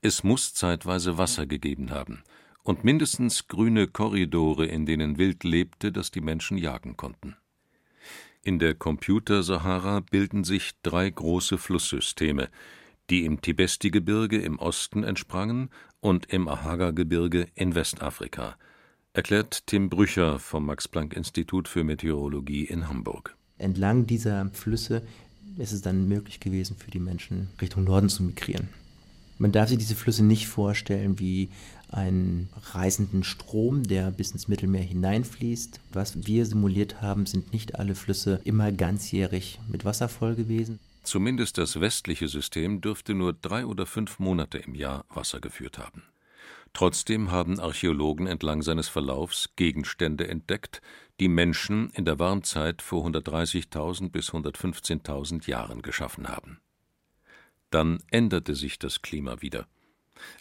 Es 0.00 0.24
muss 0.24 0.54
zeitweise 0.54 1.18
Wasser 1.18 1.46
gegeben 1.46 1.90
haben. 1.90 2.24
und 2.64 2.82
mindestens 2.82 3.46
grüne 3.46 3.86
Korridore, 3.86 4.66
in 4.66 4.86
denen 4.86 5.18
Wild 5.18 5.44
lebte, 5.44 5.92
das 5.92 6.10
die 6.10 6.22
Menschen 6.22 6.56
jagen 6.58 6.96
konnten. 6.96 7.36
In 8.42 8.58
der 8.58 8.74
Computer-Sahara 8.74 10.00
bilden 10.00 10.44
sich 10.44 10.72
drei 10.82 11.08
große 11.08 11.58
Flusssysteme, 11.58 12.48
die 13.10 13.26
im 13.26 13.40
Tibesti-Gebirge 13.40 14.40
im 14.40 14.58
Osten 14.58 15.04
entsprangen 15.04 15.70
und 16.04 16.26
im 16.26 16.48
Ahaga-Gebirge 16.48 17.48
in 17.54 17.74
Westafrika, 17.74 18.56
erklärt 19.14 19.66
Tim 19.66 19.88
Brücher 19.88 20.38
vom 20.38 20.66
Max-Planck-Institut 20.66 21.66
für 21.66 21.82
Meteorologie 21.82 22.64
in 22.64 22.88
Hamburg. 22.88 23.34
Entlang 23.56 24.06
dieser 24.06 24.50
Flüsse 24.50 25.00
ist 25.56 25.72
es 25.72 25.80
dann 25.80 26.06
möglich 26.06 26.40
gewesen, 26.40 26.76
für 26.76 26.90
die 26.90 27.00
Menschen 27.00 27.48
Richtung 27.58 27.84
Norden 27.84 28.10
zu 28.10 28.22
migrieren. 28.22 28.68
Man 29.38 29.50
darf 29.50 29.70
sich 29.70 29.78
diese 29.78 29.94
Flüsse 29.94 30.22
nicht 30.22 30.46
vorstellen 30.46 31.18
wie 31.18 31.48
einen 31.88 32.50
reißenden 32.74 33.24
Strom, 33.24 33.84
der 33.84 34.10
bis 34.10 34.32
ins 34.32 34.46
Mittelmeer 34.46 34.82
hineinfließt. 34.82 35.80
Was 35.94 36.26
wir 36.26 36.44
simuliert 36.44 37.00
haben, 37.00 37.24
sind 37.24 37.54
nicht 37.54 37.76
alle 37.76 37.94
Flüsse 37.94 38.42
immer 38.44 38.72
ganzjährig 38.72 39.58
mit 39.68 39.86
Wasser 39.86 40.10
voll 40.10 40.34
gewesen. 40.34 40.80
Zumindest 41.04 41.58
das 41.58 41.80
westliche 41.80 42.28
System 42.28 42.80
dürfte 42.80 43.14
nur 43.14 43.34
drei 43.34 43.66
oder 43.66 43.86
fünf 43.86 44.18
Monate 44.18 44.58
im 44.58 44.74
Jahr 44.74 45.04
Wasser 45.10 45.38
geführt 45.38 45.78
haben. 45.78 46.02
Trotzdem 46.72 47.30
haben 47.30 47.60
Archäologen 47.60 48.26
entlang 48.26 48.62
seines 48.62 48.88
Verlaufs 48.88 49.50
Gegenstände 49.54 50.26
entdeckt, 50.26 50.82
die 51.20 51.28
Menschen 51.28 51.90
in 51.90 52.04
der 52.04 52.18
Warmzeit 52.18 52.82
vor 52.82 53.06
130.000 53.06 54.10
bis 54.10 54.30
115.000 54.30 55.48
Jahren 55.48 55.82
geschaffen 55.82 56.26
haben. 56.26 56.58
Dann 57.70 58.02
änderte 58.10 58.54
sich 58.54 58.78
das 58.78 59.02
Klima 59.02 59.40
wieder. 59.40 59.68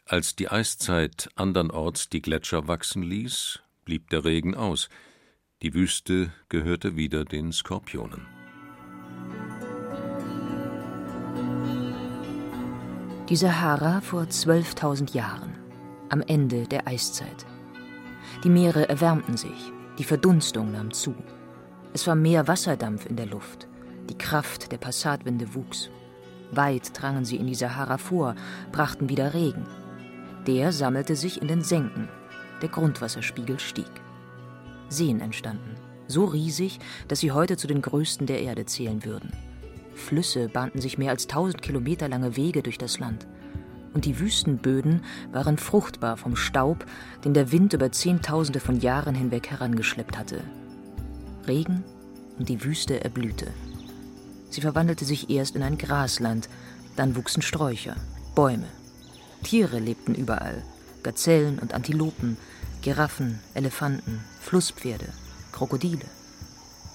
Als 0.05 0.35
die 0.35 0.49
Eiszeit 0.49 1.29
andernorts 1.35 2.09
die 2.09 2.21
Gletscher 2.21 2.67
wachsen 2.67 3.03
ließ, 3.03 3.59
blieb 3.85 4.09
der 4.09 4.23
Regen 4.23 4.55
aus. 4.55 4.89
Die 5.61 5.73
Wüste 5.73 6.31
gehörte 6.49 6.95
wieder 6.95 7.25
den 7.25 7.51
Skorpionen. 7.51 8.32
Die 13.33 13.37
Sahara 13.37 13.99
vor 14.01 14.25
12.000 14.25 15.15
Jahren, 15.15 15.55
am 16.09 16.21
Ende 16.21 16.67
der 16.67 16.87
Eiszeit. 16.87 17.47
Die 18.43 18.49
Meere 18.49 18.87
erwärmten 18.87 19.37
sich, 19.37 19.71
die 19.97 20.03
Verdunstung 20.03 20.71
nahm 20.71 20.93
zu. 20.93 21.15
Es 21.93 22.05
war 22.05 22.13
mehr 22.13 22.47
Wasserdampf 22.47 23.07
in 23.07 23.15
der 23.15 23.25
Luft, 23.25 23.67
die 24.07 24.15
Kraft 24.19 24.71
der 24.71 24.77
Passatwinde 24.77 25.55
wuchs. 25.55 25.89
Weit 26.51 26.91
drangen 26.93 27.25
sie 27.25 27.37
in 27.37 27.47
die 27.47 27.55
Sahara 27.55 27.97
vor, 27.97 28.35
brachten 28.71 29.09
wieder 29.09 29.33
Regen. 29.33 29.65
Der 30.45 30.71
sammelte 30.71 31.15
sich 31.15 31.41
in 31.41 31.47
den 31.47 31.63
Senken. 31.63 32.09
Der 32.61 32.69
Grundwasserspiegel 32.69 33.59
stieg. 33.59 33.89
Seen 34.89 35.21
entstanden, 35.21 35.73
so 36.05 36.25
riesig, 36.25 36.77
dass 37.07 37.21
sie 37.21 37.31
heute 37.31 37.57
zu 37.57 37.65
den 37.65 37.81
größten 37.81 38.27
der 38.27 38.43
Erde 38.43 38.67
zählen 38.67 39.03
würden. 39.03 39.33
Flüsse 39.95 40.49
bahnten 40.49 40.81
sich 40.81 40.97
mehr 40.97 41.11
als 41.11 41.27
tausend 41.27 41.61
Kilometer 41.61 42.07
lange 42.07 42.35
Wege 42.35 42.63
durch 42.63 42.77
das 42.77 42.99
Land. 42.99 43.27
Und 43.93 44.05
die 44.05 44.19
Wüstenböden 44.19 45.03
waren 45.31 45.57
fruchtbar 45.57 46.17
vom 46.17 46.35
Staub, 46.35 46.85
den 47.23 47.33
der 47.33 47.51
Wind 47.51 47.73
über 47.73 47.91
Zehntausende 47.91 48.59
von 48.59 48.79
Jahren 48.79 49.15
hinweg 49.15 49.49
herangeschleppt 49.49 50.17
hatte. 50.17 50.41
Regen 51.47 51.83
und 52.39 52.49
die 52.49 52.63
Wüste 52.63 53.03
erblühte. 53.03 53.47
Sie 54.49 54.61
verwandelte 54.61 55.05
sich 55.05 55.29
erst 55.29 55.55
in 55.55 55.63
ein 55.63 55.77
Grasland, 55.77 56.49
dann 56.95 57.15
wuchsen 57.15 57.41
Sträucher, 57.41 57.95
Bäume. 58.35 58.67
Tiere 59.43 59.79
lebten 59.79 60.15
überall, 60.15 60.63
Gazellen 61.03 61.59
und 61.59 61.73
Antilopen, 61.73 62.37
Giraffen, 62.81 63.39
Elefanten, 63.53 64.23
Flusspferde, 64.41 65.07
Krokodile. 65.51 66.05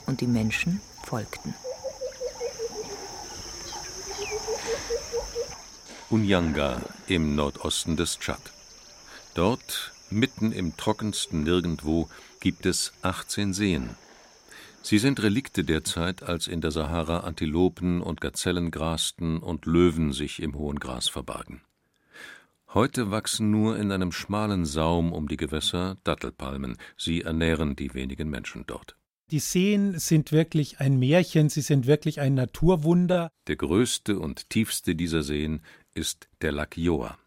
Und 0.06 0.20
die 0.20 0.26
Menschen 0.26 0.80
folgten. 1.04 1.54
Unyanga 6.10 6.80
im 7.06 7.34
Nordosten 7.34 7.96
des 7.96 8.18
Tschad. 8.18 8.40
Dort, 9.34 9.92
mitten 10.10 10.52
im 10.52 10.76
trockensten 10.76 11.42
Nirgendwo, 11.42 12.08
gibt 12.40 12.64
es 12.66 12.92
18 13.02 13.52
Seen, 13.52 13.90
Sie 14.82 14.98
sind 14.98 15.22
Relikte 15.22 15.64
der 15.64 15.84
Zeit, 15.84 16.22
als 16.22 16.46
in 16.46 16.62
der 16.62 16.70
Sahara 16.70 17.20
Antilopen 17.20 18.00
und 18.00 18.22
Gazellen 18.22 18.70
grasten 18.70 19.38
und 19.38 19.66
Löwen 19.66 20.12
sich 20.12 20.40
im 20.40 20.54
hohen 20.56 20.78
Gras 20.78 21.08
verbargen. 21.08 21.60
Heute 22.72 23.10
wachsen 23.10 23.50
nur 23.50 23.78
in 23.78 23.92
einem 23.92 24.12
schmalen 24.12 24.64
Saum 24.64 25.12
um 25.12 25.28
die 25.28 25.36
Gewässer 25.36 25.98
Dattelpalmen, 26.04 26.78
sie 26.96 27.20
ernähren 27.20 27.76
die 27.76 27.92
wenigen 27.92 28.30
Menschen 28.30 28.64
dort. 28.66 28.96
Die 29.30 29.40
Seen 29.40 29.98
sind 29.98 30.32
wirklich 30.32 30.80
ein 30.80 30.98
Märchen, 30.98 31.50
sie 31.50 31.60
sind 31.60 31.86
wirklich 31.86 32.20
ein 32.20 32.32
Naturwunder. 32.32 33.30
Der 33.46 33.56
größte 33.56 34.18
und 34.18 34.48
tiefste 34.48 34.94
dieser 34.94 35.22
Seen 35.22 35.60
ist 35.94 36.28
der 36.42 36.52
Lac 36.52 36.76
Joa. 36.76 37.18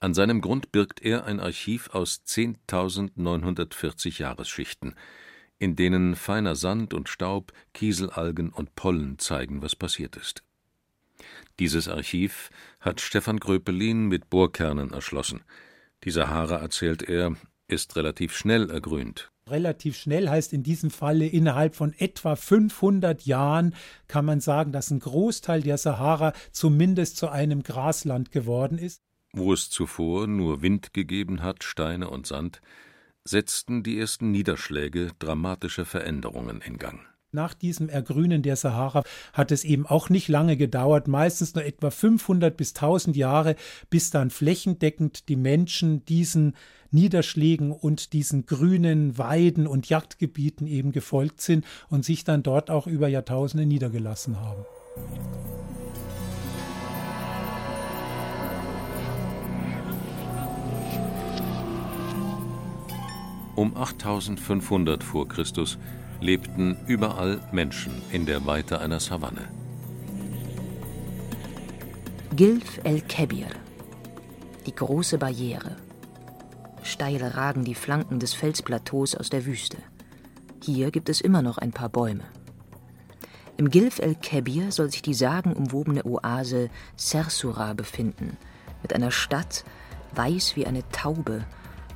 An 0.00 0.14
seinem 0.14 0.40
Grund 0.40 0.70
birgt 0.72 1.02
er 1.02 1.24
ein 1.24 1.40
Archiv 1.40 1.88
aus 1.94 2.22
10.940 2.26 4.20
Jahresschichten, 4.20 4.94
in 5.58 5.76
denen 5.76 6.14
feiner 6.14 6.56
Sand 6.56 6.92
und 6.92 7.08
Staub, 7.08 7.52
Kieselalgen 7.72 8.50
und 8.50 8.74
Pollen 8.74 9.18
zeigen, 9.18 9.62
was 9.62 9.74
passiert 9.76 10.16
ist. 10.16 10.42
Dieses 11.58 11.88
Archiv 11.88 12.50
hat 12.80 13.00
Stefan 13.00 13.38
Gröpelin 13.38 14.06
mit 14.08 14.28
Bohrkernen 14.28 14.92
erschlossen. 14.92 15.42
Die 16.04 16.10
Sahara, 16.10 16.56
erzählt 16.56 17.02
er, 17.02 17.36
ist 17.68 17.96
relativ 17.96 18.36
schnell 18.36 18.70
ergrünt. 18.70 19.30
Relativ 19.50 19.96
schnell 19.98 20.30
heißt 20.30 20.54
in 20.54 20.62
diesem 20.62 20.90
Falle 20.90 21.26
innerhalb 21.26 21.74
von 21.74 21.92
etwa 21.98 22.34
500 22.34 23.26
Jahren 23.26 23.74
kann 24.08 24.24
man 24.24 24.40
sagen, 24.40 24.72
dass 24.72 24.90
ein 24.90 25.00
Großteil 25.00 25.62
der 25.62 25.76
Sahara 25.76 26.32
zumindest 26.50 27.18
zu 27.18 27.28
einem 27.28 27.62
Grasland 27.62 28.30
geworden 28.32 28.78
ist. 28.78 29.02
Wo 29.32 29.52
es 29.52 29.68
zuvor 29.68 30.26
nur 30.26 30.62
Wind 30.62 30.94
gegeben 30.94 31.42
hat, 31.42 31.62
Steine 31.62 32.08
und 32.08 32.26
Sand, 32.26 32.62
setzten 33.24 33.82
die 33.82 33.98
ersten 33.98 34.30
Niederschläge 34.30 35.10
dramatische 35.18 35.84
Veränderungen 35.84 36.62
in 36.62 36.78
Gang. 36.78 37.00
Nach 37.34 37.52
diesem 37.52 37.88
Ergrünen 37.88 38.42
der 38.42 38.54
Sahara 38.54 39.02
hat 39.32 39.50
es 39.50 39.64
eben 39.64 39.86
auch 39.86 40.08
nicht 40.08 40.28
lange 40.28 40.56
gedauert, 40.56 41.08
meistens 41.08 41.56
nur 41.56 41.64
etwa 41.64 41.90
500 41.90 42.56
bis 42.56 42.76
1000 42.76 43.16
Jahre, 43.16 43.56
bis 43.90 44.10
dann 44.10 44.30
flächendeckend 44.30 45.28
die 45.28 45.34
Menschen 45.34 46.04
diesen 46.04 46.54
Niederschlägen 46.92 47.72
und 47.72 48.12
diesen 48.12 48.46
grünen 48.46 49.18
Weiden 49.18 49.66
und 49.66 49.88
Jagdgebieten 49.88 50.68
eben 50.68 50.92
gefolgt 50.92 51.40
sind 51.40 51.64
und 51.88 52.04
sich 52.04 52.22
dann 52.22 52.44
dort 52.44 52.70
auch 52.70 52.86
über 52.86 53.08
Jahrtausende 53.08 53.66
niedergelassen 53.66 54.40
haben. 54.40 54.64
Um 63.56 63.76
8500 63.76 65.02
vor 65.02 65.26
Christus 65.26 65.78
lebten 66.20 66.76
überall 66.86 67.40
Menschen 67.52 68.02
in 68.10 68.26
der 68.26 68.46
Weite 68.46 68.80
einer 68.80 69.00
Savanne. 69.00 69.48
Gilf 72.34 72.80
el-Kebir, 72.84 73.46
die 74.66 74.74
große 74.74 75.18
Barriere. 75.18 75.76
Steil 76.82 77.22
ragen 77.22 77.64
die 77.64 77.74
Flanken 77.74 78.18
des 78.18 78.34
Felsplateaus 78.34 79.14
aus 79.14 79.30
der 79.30 79.46
Wüste. 79.46 79.78
Hier 80.62 80.90
gibt 80.90 81.08
es 81.08 81.20
immer 81.20 81.42
noch 81.42 81.58
ein 81.58 81.72
paar 81.72 81.88
Bäume. 81.88 82.24
Im 83.56 83.70
Gilf 83.70 84.00
el-Kebir 84.00 84.72
soll 84.72 84.90
sich 84.90 85.02
die 85.02 85.14
sagenumwobene 85.14 86.04
Oase 86.04 86.70
Sersura 86.96 87.74
befinden, 87.74 88.36
mit 88.82 88.92
einer 88.94 89.12
Stadt, 89.12 89.64
weiß 90.14 90.56
wie 90.56 90.66
eine 90.66 90.88
Taube, 90.90 91.44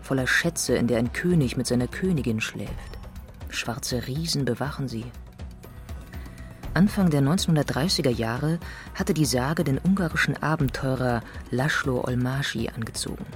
voller 0.02 0.26
Schätze, 0.26 0.76
in 0.76 0.86
der 0.86 0.98
ein 0.98 1.12
König 1.12 1.56
mit 1.56 1.66
seiner 1.66 1.88
Königin 1.88 2.40
schläft. 2.40 2.97
Schwarze 3.50 4.06
Riesen 4.06 4.44
bewachen 4.44 4.88
sie. 4.88 5.04
Anfang 6.74 7.10
der 7.10 7.22
1930er 7.22 8.10
Jahre 8.10 8.60
hatte 8.94 9.14
die 9.14 9.24
Sage 9.24 9.64
den 9.64 9.78
ungarischen 9.78 10.40
Abenteurer 10.42 11.22
Laszlo 11.50 12.04
Olmásy 12.04 12.68
angezogen. 12.72 13.26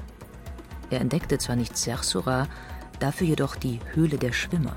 Er 0.90 1.00
entdeckte 1.00 1.38
zwar 1.38 1.56
nicht 1.56 1.76
Sersura, 1.76 2.46
dafür 3.00 3.26
jedoch 3.26 3.56
die 3.56 3.80
Höhle 3.94 4.18
der 4.18 4.32
Schwimmer. 4.32 4.76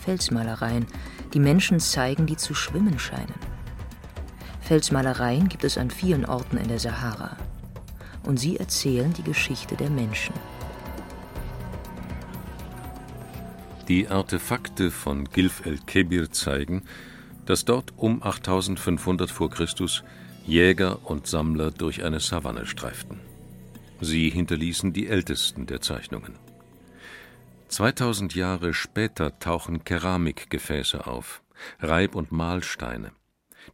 Felsmalereien, 0.00 0.86
die 1.34 1.38
Menschen 1.38 1.78
zeigen, 1.78 2.26
die 2.26 2.36
zu 2.36 2.54
schwimmen 2.54 2.98
scheinen. 2.98 3.34
Felsmalereien 4.60 5.48
gibt 5.48 5.64
es 5.64 5.78
an 5.78 5.90
vielen 5.90 6.24
Orten 6.24 6.56
in 6.56 6.68
der 6.68 6.78
Sahara. 6.78 7.36
Und 8.24 8.38
sie 8.38 8.56
erzählen 8.56 9.12
die 9.12 9.22
Geschichte 9.22 9.76
der 9.76 9.90
Menschen. 9.90 10.34
Die 13.90 14.06
Artefakte 14.06 14.92
von 14.92 15.24
Gilf 15.24 15.66
el-Kebir 15.66 16.30
zeigen, 16.30 16.84
dass 17.44 17.64
dort 17.64 17.92
um 17.96 18.22
8500 18.22 19.32
vor 19.32 19.50
Christus 19.50 20.04
Jäger 20.46 21.10
und 21.10 21.26
Sammler 21.26 21.72
durch 21.72 22.04
eine 22.04 22.20
Savanne 22.20 22.66
streiften. 22.66 23.18
Sie 24.00 24.30
hinterließen 24.30 24.92
die 24.92 25.08
ältesten 25.08 25.66
der 25.66 25.80
Zeichnungen. 25.80 26.36
2000 27.66 28.36
Jahre 28.36 28.74
später 28.74 29.40
tauchen 29.40 29.82
Keramikgefäße 29.82 31.08
auf, 31.08 31.42
Reib- 31.80 32.14
und 32.14 32.30
Mahlsteine. 32.30 33.10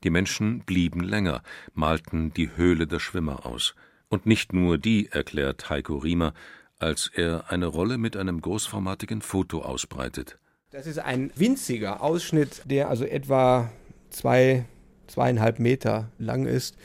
Die 0.03 0.09
Menschen 0.09 0.61
blieben 0.61 1.01
länger, 1.01 1.43
malten 1.75 2.33
die 2.33 2.57
Höhle 2.57 2.87
der 2.87 3.01
Schwimmer 3.01 3.45
aus. 3.45 3.75
Und 4.09 4.25
nicht 4.25 4.55
nur 4.55 4.79
die, 4.79 5.11
erklärt 5.11 5.69
Heiko 5.69 5.99
Riemer, 5.99 6.33
als 6.79 7.11
er 7.15 7.51
eine 7.51 7.67
Rolle 7.67 7.99
mit 7.99 8.17
einem 8.17 8.41
großformatigen 8.41 9.23
Foto 9.23 9.63
ausbreitet. 9.63 10.39
Das 10.71 10.87
ist 10.87 10.99
ein 10.99 11.31
winziger 11.37 12.03
Ausschnitt, 12.03 12.63
der 12.65 12.89
also 12.89 13.05
etwa 13.05 13.71
zwei, 14.11 14.67
zweieinhalb 15.07 15.59
Meter 15.59 16.11
lang 16.19 16.47
ist, 16.47 16.77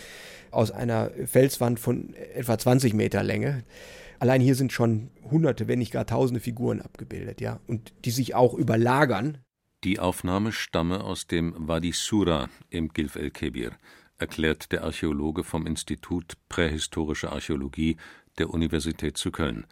aus 0.51 0.71
einer 0.71 1.11
Felswand 1.25 1.79
von 1.79 2.13
etwa 2.35 2.57
20 2.57 2.93
Meter 2.93 3.23
Länge. 3.23 3.63
Allein 4.19 4.41
hier 4.41 4.55
sind 4.55 4.71
schon 4.71 5.09
hunderte, 5.29 5.67
wenn 5.67 5.79
nicht 5.79 5.91
gar 5.91 6.05
tausende 6.05 6.39
Figuren 6.39 6.81
abgebildet, 6.81 7.41
ja, 7.41 7.59
und 7.67 7.93
die 8.05 8.11
sich 8.11 8.35
auch 8.35 8.53
überlagern. 8.53 9.39
Die 9.83 9.99
Aufnahme 9.99 10.51
stamme 10.51 11.03
aus 11.03 11.25
dem 11.25 11.55
Wadi 11.57 11.91
Sura 11.91 12.49
im 12.69 12.89
Gilf 12.89 13.15
el-Kebir, 13.15 13.71
erklärt 14.19 14.71
der 14.71 14.83
Archäologe 14.83 15.43
vom 15.43 15.65
Institut 15.65 16.33
Prähistorische 16.49 17.31
Archäologie 17.31 17.97
der 18.37 18.51
Universität 18.51 19.17
zu 19.17 19.31
Köln, 19.31 19.65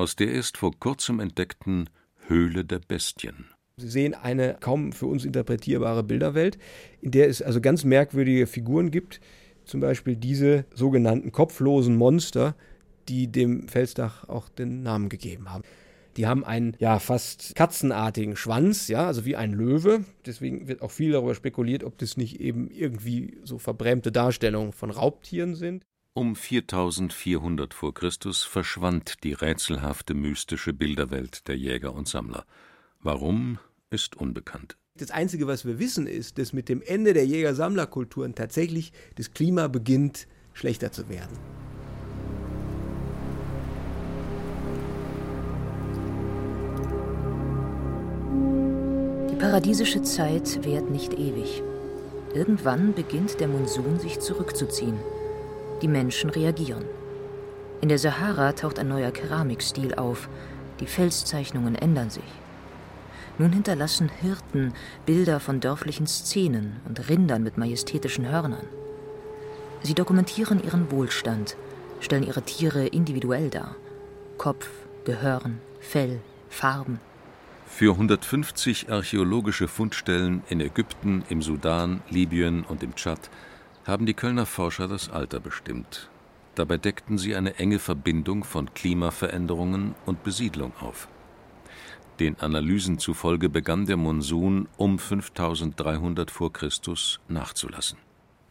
aus 0.00 0.16
der 0.16 0.32
erst 0.32 0.56
vor 0.56 0.72
kurzem 0.80 1.20
entdeckten 1.20 1.90
Höhle 2.26 2.64
der 2.64 2.78
Bestien. 2.78 3.50
Sie 3.76 3.88
sehen 3.88 4.14
eine 4.14 4.56
kaum 4.58 4.92
für 4.92 5.04
uns 5.04 5.26
interpretierbare 5.26 6.02
Bilderwelt, 6.02 6.58
in 7.02 7.10
der 7.10 7.28
es 7.28 7.42
also 7.42 7.60
ganz 7.60 7.84
merkwürdige 7.84 8.46
Figuren 8.46 8.90
gibt, 8.90 9.20
zum 9.66 9.80
Beispiel 9.80 10.16
diese 10.16 10.64
sogenannten 10.74 11.32
kopflosen 11.32 11.96
Monster, 11.96 12.54
die 13.08 13.30
dem 13.30 13.68
Felsdach 13.68 14.26
auch 14.26 14.48
den 14.48 14.82
Namen 14.82 15.10
gegeben 15.10 15.52
haben. 15.52 15.64
Die 16.16 16.26
haben 16.26 16.44
einen 16.44 16.76
ja 16.78 16.98
fast 16.98 17.54
katzenartigen 17.54 18.36
Schwanz, 18.36 18.88
ja, 18.88 19.06
also 19.06 19.26
wie 19.26 19.36
ein 19.36 19.52
Löwe. 19.52 20.04
Deswegen 20.24 20.66
wird 20.66 20.80
auch 20.80 20.90
viel 20.90 21.12
darüber 21.12 21.34
spekuliert, 21.34 21.84
ob 21.84 21.98
das 21.98 22.16
nicht 22.16 22.40
eben 22.40 22.70
irgendwie 22.70 23.36
so 23.44 23.58
verbrämte 23.58 24.10
Darstellungen 24.10 24.72
von 24.72 24.90
Raubtieren 24.90 25.54
sind. 25.54 25.84
Um 26.12 26.34
4400 26.34 27.72
vor 27.72 27.94
Christus 27.94 28.42
verschwand 28.42 29.22
die 29.22 29.32
rätselhafte 29.32 30.14
mystische 30.14 30.72
Bilderwelt 30.72 31.46
der 31.46 31.56
Jäger 31.56 31.94
und 31.94 32.08
Sammler. 32.08 32.44
Warum 33.00 33.58
ist 33.90 34.16
unbekannt. 34.16 34.76
Das 34.96 35.10
Einzige, 35.10 35.46
was 35.46 35.64
wir 35.64 35.78
wissen, 35.78 36.06
ist, 36.06 36.38
dass 36.38 36.52
mit 36.52 36.68
dem 36.68 36.82
Ende 36.82 37.14
der 37.14 37.26
Jäger-Sammler-Kulturen 37.26 38.34
tatsächlich 38.34 38.92
das 39.16 39.32
Klima 39.32 39.68
beginnt, 39.68 40.26
schlechter 40.52 40.92
zu 40.92 41.08
werden. 41.08 41.38
paradiesische 49.40 50.02
Zeit 50.02 50.64
währt 50.66 50.90
nicht 50.90 51.14
ewig. 51.14 51.62
Irgendwann 52.34 52.92
beginnt 52.92 53.40
der 53.40 53.48
Monsun 53.48 53.98
sich 53.98 54.20
zurückzuziehen. 54.20 54.98
Die 55.82 55.88
Menschen 55.88 56.30
reagieren. 56.30 56.84
In 57.80 57.88
der 57.88 57.98
Sahara 57.98 58.52
taucht 58.52 58.78
ein 58.78 58.88
neuer 58.88 59.10
Keramikstil 59.10 59.94
auf. 59.94 60.28
Die 60.80 60.86
Felszeichnungen 60.86 61.74
ändern 61.74 62.10
sich. 62.10 62.24
Nun 63.38 63.52
hinterlassen 63.52 64.10
Hirten 64.20 64.74
Bilder 65.06 65.40
von 65.40 65.60
dörflichen 65.60 66.06
Szenen 66.06 66.80
und 66.86 67.08
Rindern 67.08 67.42
mit 67.42 67.56
majestätischen 67.56 68.28
Hörnern. 68.28 68.66
Sie 69.82 69.94
dokumentieren 69.94 70.62
ihren 70.62 70.90
Wohlstand, 70.90 71.56
stellen 72.00 72.26
ihre 72.26 72.42
Tiere 72.42 72.86
individuell 72.86 73.48
dar. 73.48 73.76
Kopf, 74.36 74.68
Gehörn, 75.04 75.60
Fell, 75.80 76.20
Farben. 76.50 77.00
Für 77.66 77.92
150 77.92 78.92
archäologische 78.92 79.68
Fundstellen 79.68 80.42
in 80.50 80.60
Ägypten, 80.60 81.24
im 81.30 81.40
Sudan, 81.40 82.02
Libyen 82.10 82.64
und 82.64 82.82
im 82.82 82.94
Tschad 82.94 83.30
haben 83.90 84.06
die 84.06 84.14
Kölner 84.14 84.46
Forscher 84.46 84.86
das 84.88 85.10
Alter 85.10 85.40
bestimmt. 85.40 86.08
Dabei 86.54 86.78
deckten 86.78 87.18
sie 87.18 87.34
eine 87.34 87.56
enge 87.56 87.78
Verbindung 87.78 88.44
von 88.44 88.72
Klimaveränderungen 88.72 89.94
und 90.06 90.22
Besiedlung 90.22 90.72
auf. 90.80 91.08
Den 92.20 92.38
Analysen 92.38 92.98
zufolge 92.98 93.48
begann 93.48 93.86
der 93.86 93.96
Monsun 93.96 94.68
um 94.76 94.98
5300 94.98 96.30
vor 96.30 96.52
Christus 96.52 97.18
nachzulassen. 97.28 97.98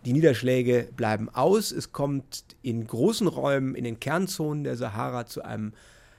Die 0.06 0.14
Niederschläge 0.14 0.90
bleiben 0.96 1.30
aus. 1.30 1.72
Es 1.72 1.92
kommt 1.92 2.44
in 2.62 2.86
großen 2.86 3.28
Räumen, 3.28 3.76
in 3.76 3.84
den 3.84 4.00
Kernzonen 4.00 4.64
der 4.64 4.76
Sahara 4.76 5.26
zu 5.26 5.44
einem 5.44 5.74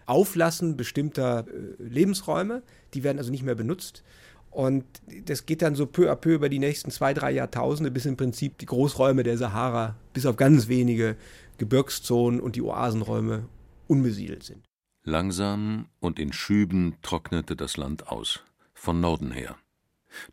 Auflassen 0.07 0.77
bestimmter 0.77 1.47
äh, 1.49 1.83
Lebensräume. 1.83 2.63
Die 2.95 3.05
werden 3.05 3.19
also 3.19 3.31
nicht 3.31 3.43
mehr 3.43 3.55
benutzt. 3.55 4.03
Und 4.51 4.85
das 5.27 5.47
geht 5.47 5.63
dann 5.63 5.75
so 5.77 5.87
peu 5.87 6.11
à 6.11 6.17
peu 6.17 6.35
über 6.35 6.49
die 6.49 6.59
nächsten 6.59 6.91
zwei, 6.91 7.15
drei 7.15 7.31
Jahrtausende, 7.31 7.91
bis 7.91 8.07
im 8.07 8.17
Prinzip 8.17 8.59
die 8.59 8.67
Großräume 8.67 9.23
der 9.23 9.39
Sahara, 9.39 9.97
bis 10.13 10.27
auf 10.27 10.37
ganz 10.37 10.69
wenige 10.69 11.17
Gebirgszonen 11.59 12.41
und 12.41 12.57
die 12.57 12.63
Oasenräume 12.63 13.47
unbesiedelt 13.87 14.43
sind. 14.43 14.65
Langsam 15.05 15.87
und 16.01 16.19
in 16.19 16.33
Schüben 16.33 16.97
trocknete 17.03 17.57
das 17.57 17.77
Land 17.77 18.09
aus, 18.09 18.41
von 18.75 19.01
Norden 19.01 19.31
her. 19.31 19.57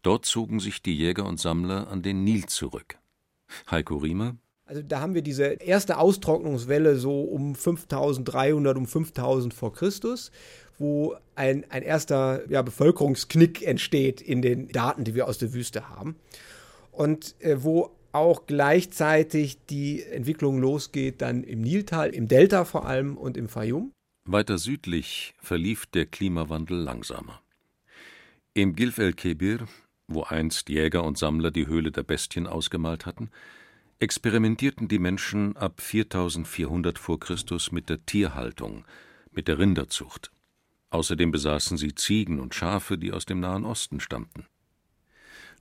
Dort 0.02 0.26
zogen 0.26 0.60
sich 0.60 0.82
die 0.82 0.98
Jäger 0.98 1.26
und 1.26 1.40
Sammler 1.40 1.88
an 1.90 2.02
den 2.02 2.24
Nil 2.24 2.48
zurück. 2.48 2.98
Heiko 3.70 3.98
Riemer 3.98 4.36
also 4.68 4.82
da 4.82 5.00
haben 5.00 5.14
wir 5.14 5.22
diese 5.22 5.46
erste 5.46 5.98
Austrocknungswelle 5.98 6.98
so 6.98 7.22
um 7.22 7.56
5300, 7.56 8.78
um 8.78 8.86
5000 8.86 9.54
vor 9.54 9.72
Christus, 9.72 10.30
wo 10.80 11.16
ein, 11.36 11.66
ein 11.70 11.84
erster 11.84 12.50
ja, 12.50 12.62
Bevölkerungsknick 12.62 13.62
entsteht 13.62 14.22
in 14.22 14.42
den 14.42 14.70
Daten, 14.70 15.04
die 15.04 15.16
wir 15.16 15.28
aus 15.28 15.38
der 15.38 15.54
Wüste 15.54 15.90
haben. 15.90 16.16
Und 16.92 17.36
äh, 17.40 17.64
wo 17.64 17.92
auch 18.12 18.48
gleichzeitig 18.48 19.66
die 19.68 20.04
Entwicklung 20.04 20.60
losgeht, 20.60 21.22
dann 21.22 21.44
im 21.44 21.62
Niltal, 21.62 22.10
im 22.10 22.28
Delta 22.28 22.66
vor 22.66 22.86
allem 22.86 23.18
und 23.18 23.38
im 23.38 23.48
Fayum. 23.48 23.92
Weiter 24.26 24.58
südlich 24.58 25.36
verlief 25.40 25.86
der 25.86 26.06
Klimawandel 26.06 26.78
langsamer. 26.78 27.42
Im 28.54 28.76
Gilf 28.76 28.98
el-Kebir, 28.98 29.68
wo 30.08 30.24
einst 30.24 30.70
Jäger 30.70 31.04
und 31.04 31.18
Sammler 31.18 31.52
die 31.52 31.68
Höhle 31.68 31.92
der 31.92 32.04
Bestien 32.04 32.48
ausgemalt 32.48 33.06
hatten, 33.06 33.30
experimentierten 34.00 34.88
die 34.88 35.00
Menschen 35.00 35.56
ab 35.56 35.82
4400 35.82 36.98
vor 36.98 37.20
Christus 37.20 37.72
mit 37.72 37.90
der 37.90 38.06
Tierhaltung, 38.06 38.86
mit 39.32 39.48
der 39.48 39.60
Rinderzucht. 39.60 40.32
Außerdem 40.90 41.32
besaßen 41.32 41.78
sie 41.78 41.96
Ziegen 41.96 42.40
und 42.40 42.56
Schafe, 42.56 42.98
die 42.98 43.12
aus 43.12 43.26
dem 43.26 43.40
Nahen 43.40 43.66
Osten 43.66 44.00
stammten. 44.00 44.46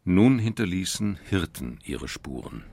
Nun 0.04 0.38
hinterließen 0.38 1.18
Hirten 1.28 1.80
ihre 1.84 2.06
Spuren. 2.06 2.64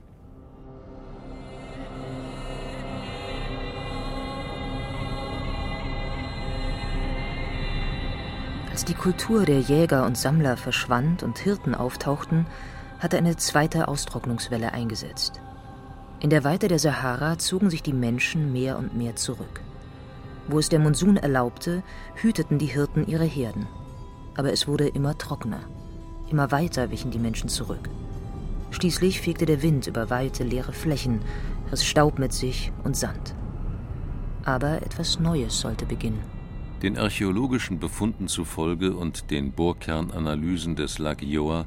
Als 8.70 8.84
die 8.84 8.94
Kultur 8.94 9.44
der 9.44 9.60
Jäger 9.60 10.04
und 10.04 10.16
Sammler 10.16 10.56
verschwand 10.56 11.22
und 11.22 11.38
Hirten 11.38 11.74
auftauchten, 11.74 12.46
hatte 12.98 13.18
eine 13.18 13.36
zweite 13.36 13.88
Austrocknungswelle 13.88 14.72
eingesetzt. 14.72 15.40
In 16.20 16.30
der 16.30 16.42
Weite 16.42 16.68
der 16.68 16.78
Sahara 16.78 17.38
zogen 17.38 17.70
sich 17.70 17.82
die 17.82 17.92
Menschen 17.92 18.52
mehr 18.52 18.78
und 18.78 18.96
mehr 18.96 19.14
zurück. 19.14 19.60
Wo 20.48 20.58
es 20.58 20.68
der 20.68 20.78
Monsun 20.78 21.16
erlaubte, 21.16 21.82
hüteten 22.16 22.58
die 22.58 22.66
Hirten 22.66 23.06
ihre 23.06 23.24
Herden. 23.24 23.66
Aber 24.36 24.52
es 24.52 24.68
wurde 24.68 24.88
immer 24.88 25.16
trockener. 25.16 25.60
Immer 26.30 26.50
weiter 26.50 26.90
wichen 26.90 27.10
die 27.10 27.18
Menschen 27.18 27.48
zurück. 27.48 27.88
Schließlich 28.70 29.20
fegte 29.20 29.46
der 29.46 29.62
Wind 29.62 29.86
über 29.86 30.10
weite, 30.10 30.42
leere 30.42 30.72
Flächen, 30.72 31.20
riss 31.70 31.84
Staub 31.84 32.18
mit 32.18 32.32
sich 32.32 32.72
und 32.82 32.96
Sand. 32.96 33.34
Aber 34.44 34.82
etwas 34.82 35.20
Neues 35.20 35.60
sollte 35.60 35.86
beginnen. 35.86 36.22
Den 36.82 36.98
archäologischen 36.98 37.78
Befunden 37.78 38.28
zufolge 38.28 38.94
und 38.94 39.30
den 39.30 39.52
Bohrkernanalysen 39.52 40.76
des 40.76 40.98
Lagioa 40.98 41.64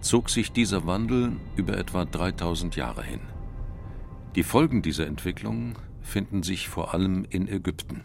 zog 0.00 0.28
sich 0.28 0.52
dieser 0.52 0.86
Wandel 0.86 1.32
über 1.56 1.78
etwa 1.78 2.04
3000 2.04 2.76
Jahre 2.76 3.02
hin. 3.02 3.20
Die 4.34 4.42
Folgen 4.42 4.82
dieser 4.82 5.06
Entwicklung 5.06 5.76
finden 6.10 6.42
sich 6.42 6.68
vor 6.68 6.92
allem 6.92 7.24
in 7.30 7.48
Ägypten. 7.48 8.02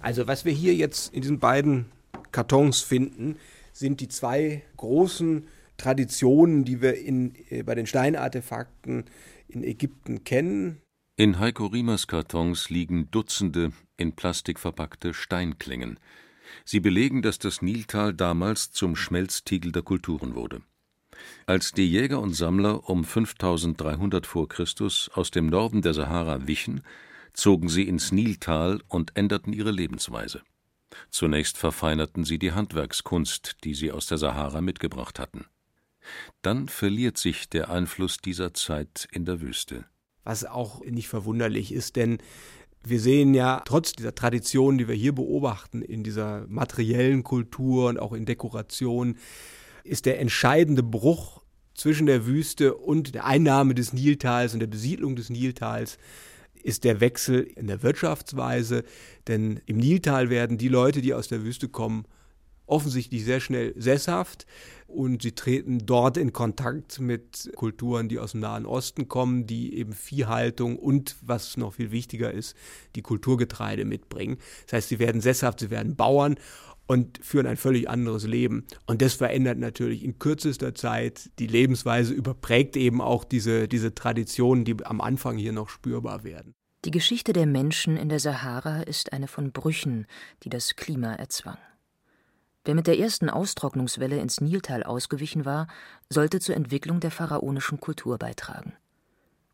Also 0.00 0.26
was 0.26 0.44
wir 0.44 0.52
hier 0.52 0.74
jetzt 0.74 1.12
in 1.14 1.20
diesen 1.20 1.38
beiden 1.38 1.86
Kartons 2.32 2.80
finden, 2.80 3.36
sind 3.72 4.00
die 4.00 4.08
zwei 4.08 4.62
großen 4.76 5.46
Traditionen, 5.76 6.64
die 6.64 6.82
wir 6.82 6.96
in, 6.96 7.34
äh, 7.48 7.62
bei 7.62 7.74
den 7.74 7.86
Steinartefakten 7.86 9.04
in 9.48 9.64
Ägypten 9.64 10.24
kennen. 10.24 10.80
In 11.16 11.38
Heiko 11.38 11.66
Riemers 11.66 12.06
Kartons 12.06 12.70
liegen 12.70 13.10
Dutzende 13.10 13.72
in 13.96 14.12
Plastik 14.12 14.58
verpackte 14.58 15.12
Steinklingen. 15.12 15.98
Sie 16.64 16.80
belegen, 16.80 17.22
dass 17.22 17.38
das 17.38 17.62
Niltal 17.62 18.14
damals 18.14 18.72
zum 18.72 18.96
Schmelztiegel 18.96 19.72
der 19.72 19.82
Kulturen 19.82 20.34
wurde. 20.34 20.62
Als 21.46 21.72
die 21.72 21.88
Jäger 21.90 22.20
und 22.20 22.34
Sammler 22.34 22.88
um 22.88 23.04
5300 23.04 24.26
vor 24.26 24.48
Christus 24.48 25.10
aus 25.14 25.30
dem 25.30 25.46
Norden 25.46 25.82
der 25.82 25.94
Sahara 25.94 26.46
wichen, 26.46 26.82
zogen 27.32 27.68
sie 27.68 27.88
ins 27.88 28.12
Niltal 28.12 28.80
und 28.88 29.16
änderten 29.16 29.52
ihre 29.52 29.70
Lebensweise. 29.70 30.42
Zunächst 31.10 31.56
verfeinerten 31.56 32.24
sie 32.24 32.38
die 32.38 32.52
Handwerkskunst, 32.52 33.58
die 33.64 33.74
sie 33.74 33.92
aus 33.92 34.06
der 34.06 34.18
Sahara 34.18 34.60
mitgebracht 34.60 35.18
hatten. 35.18 35.46
Dann 36.42 36.68
verliert 36.68 37.18
sich 37.18 37.48
der 37.48 37.70
Einfluss 37.70 38.18
dieser 38.18 38.54
Zeit 38.54 39.08
in 39.12 39.24
der 39.24 39.40
Wüste. 39.40 39.84
Was 40.24 40.44
auch 40.44 40.84
nicht 40.84 41.08
verwunderlich 41.08 41.72
ist, 41.72 41.96
denn 41.96 42.18
wir 42.82 43.00
sehen 43.00 43.34
ja 43.34 43.62
trotz 43.64 43.92
dieser 43.92 44.14
Tradition, 44.14 44.78
die 44.78 44.88
wir 44.88 44.94
hier 44.94 45.14
beobachten, 45.14 45.82
in 45.82 46.02
dieser 46.02 46.46
materiellen 46.48 47.22
Kultur 47.22 47.88
und 47.88 47.98
auch 47.98 48.12
in 48.12 48.24
Dekoration, 48.24 49.16
ist 49.84 50.06
der 50.06 50.20
entscheidende 50.20 50.82
Bruch 50.82 51.42
zwischen 51.74 52.06
der 52.06 52.26
Wüste 52.26 52.74
und 52.74 53.14
der 53.14 53.24
Einnahme 53.24 53.74
des 53.74 53.92
Niltals 53.92 54.54
und 54.54 54.60
der 54.60 54.66
Besiedlung 54.66 55.16
des 55.16 55.30
Niltals 55.30 55.98
ist 56.62 56.84
der 56.84 57.00
Wechsel 57.00 57.42
in 57.42 57.68
der 57.68 57.82
Wirtschaftsweise, 57.82 58.84
denn 59.28 59.60
im 59.66 59.78
Niltal 59.78 60.28
werden 60.28 60.58
die 60.58 60.68
Leute, 60.68 61.00
die 61.00 61.14
aus 61.14 61.28
der 61.28 61.42
Wüste 61.42 61.68
kommen, 61.68 62.04
offensichtlich 62.66 63.24
sehr 63.24 63.40
schnell 63.40 63.74
sesshaft 63.76 64.46
und 64.86 65.22
sie 65.22 65.32
treten 65.32 65.86
dort 65.86 66.16
in 66.16 66.32
Kontakt 66.32 67.00
mit 67.00 67.50
Kulturen, 67.56 68.08
die 68.08 68.18
aus 68.18 68.32
dem 68.32 68.40
Nahen 68.40 68.66
Osten 68.66 69.08
kommen, 69.08 69.46
die 69.46 69.74
eben 69.74 69.92
Viehhaltung 69.92 70.78
und, 70.78 71.16
was 71.20 71.56
noch 71.56 71.74
viel 71.74 71.90
wichtiger 71.90 72.32
ist, 72.32 72.56
die 72.94 73.02
Kulturgetreide 73.02 73.84
mitbringen. 73.84 74.38
Das 74.66 74.74
heißt, 74.74 74.88
sie 74.88 74.98
werden 74.98 75.20
sesshaft, 75.20 75.60
sie 75.60 75.70
werden 75.70 75.96
Bauern 75.96 76.36
und 76.90 77.20
führen 77.22 77.46
ein 77.46 77.56
völlig 77.56 77.88
anderes 77.88 78.26
Leben. 78.26 78.66
Und 78.86 79.00
das 79.00 79.14
verändert 79.14 79.58
natürlich 79.58 80.02
in 80.02 80.18
kürzester 80.18 80.74
Zeit 80.74 81.30
die 81.38 81.46
Lebensweise, 81.46 82.12
überprägt 82.12 82.76
eben 82.76 83.00
auch 83.00 83.22
diese, 83.22 83.68
diese 83.68 83.94
Traditionen, 83.94 84.64
die 84.64 84.84
am 84.84 85.00
Anfang 85.00 85.36
hier 85.36 85.52
noch 85.52 85.68
spürbar 85.68 86.24
werden. 86.24 86.52
Die 86.84 86.90
Geschichte 86.90 87.32
der 87.32 87.46
Menschen 87.46 87.96
in 87.96 88.08
der 88.08 88.18
Sahara 88.18 88.82
ist 88.82 89.12
eine 89.12 89.28
von 89.28 89.52
Brüchen, 89.52 90.08
die 90.42 90.48
das 90.48 90.74
Klima 90.74 91.14
erzwang. 91.14 91.58
Wer 92.64 92.74
mit 92.74 92.88
der 92.88 92.98
ersten 92.98 93.30
Austrocknungswelle 93.30 94.18
ins 94.18 94.40
Niltal 94.40 94.82
ausgewichen 94.82 95.44
war, 95.44 95.68
sollte 96.08 96.40
zur 96.40 96.56
Entwicklung 96.56 96.98
der 96.98 97.12
pharaonischen 97.12 97.78
Kultur 97.78 98.18
beitragen. 98.18 98.72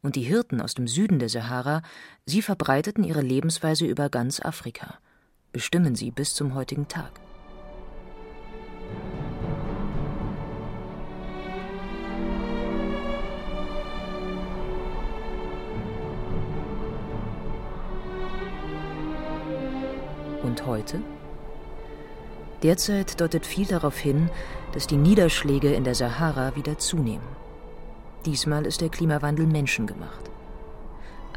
Und 0.01 0.17
die 0.17 0.23
Hirten 0.23 0.63
aus 0.63 0.73
dem 0.73 0.89
Süden 0.89 1.19
der 1.19 1.29
Sahara, 1.29 1.83
sie 2.25 2.41
verbreiteten 2.41 3.05
ihre 3.05 3.21
Lebensweise 3.21 3.85
über 3.85 4.09
ganz 4.09 4.41
Afrika, 4.41 4.95
bestimmen 5.53 5.97
sie 5.97 6.11
bis 6.11 6.33
zum 6.33 6.55
heutigen 6.55 6.89
Tag. 6.89 7.26
Und 20.57 20.67
heute? 20.67 21.03
Derzeit 22.63 23.21
deutet 23.21 23.45
viel 23.45 23.67
darauf 23.67 23.99
hin, 23.99 24.31
dass 24.73 24.87
die 24.87 24.97
Niederschläge 24.97 25.75
in 25.75 25.85
der 25.85 25.95
Sahara 25.95 26.57
wieder 26.57 26.79
zunehmen. 26.79 27.27
Diesmal 28.25 28.65
ist 28.65 28.81
der 28.81 28.89
Klimawandel 28.89 29.47
menschengemacht. 29.47 30.31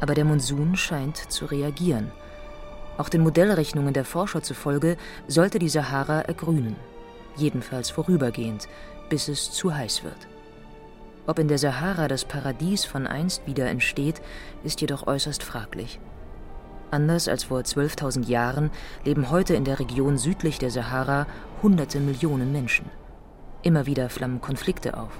Aber 0.00 0.14
der 0.14 0.24
Monsun 0.24 0.74
scheint 0.74 1.18
zu 1.18 1.44
reagieren. 1.44 2.10
Auch 2.96 3.10
den 3.10 3.20
Modellrechnungen 3.20 3.92
der 3.92 4.06
Forscher 4.06 4.42
zufolge 4.42 4.96
sollte 5.28 5.58
die 5.58 5.68
Sahara 5.68 6.22
ergrünen, 6.22 6.76
jedenfalls 7.36 7.90
vorübergehend, 7.90 8.68
bis 9.10 9.28
es 9.28 9.52
zu 9.52 9.74
heiß 9.74 10.02
wird. 10.02 10.28
Ob 11.26 11.38
in 11.38 11.48
der 11.48 11.58
Sahara 11.58 12.08
das 12.08 12.24
Paradies 12.24 12.86
von 12.86 13.06
einst 13.06 13.46
wieder 13.46 13.68
entsteht, 13.68 14.22
ist 14.64 14.80
jedoch 14.80 15.06
äußerst 15.06 15.42
fraglich. 15.42 16.00
Anders 16.90 17.28
als 17.28 17.44
vor 17.44 17.60
12.000 17.60 18.26
Jahren 18.26 18.70
leben 19.04 19.30
heute 19.30 19.54
in 19.54 19.64
der 19.64 19.78
Region 19.78 20.18
südlich 20.18 20.58
der 20.58 20.70
Sahara 20.70 21.26
hunderte 21.62 22.00
Millionen 22.00 22.50
Menschen. 22.50 22.86
Immer 23.62 23.86
wieder 23.86 24.10
flammen 24.10 24.40
Konflikte 24.40 24.96
auf. 24.96 25.12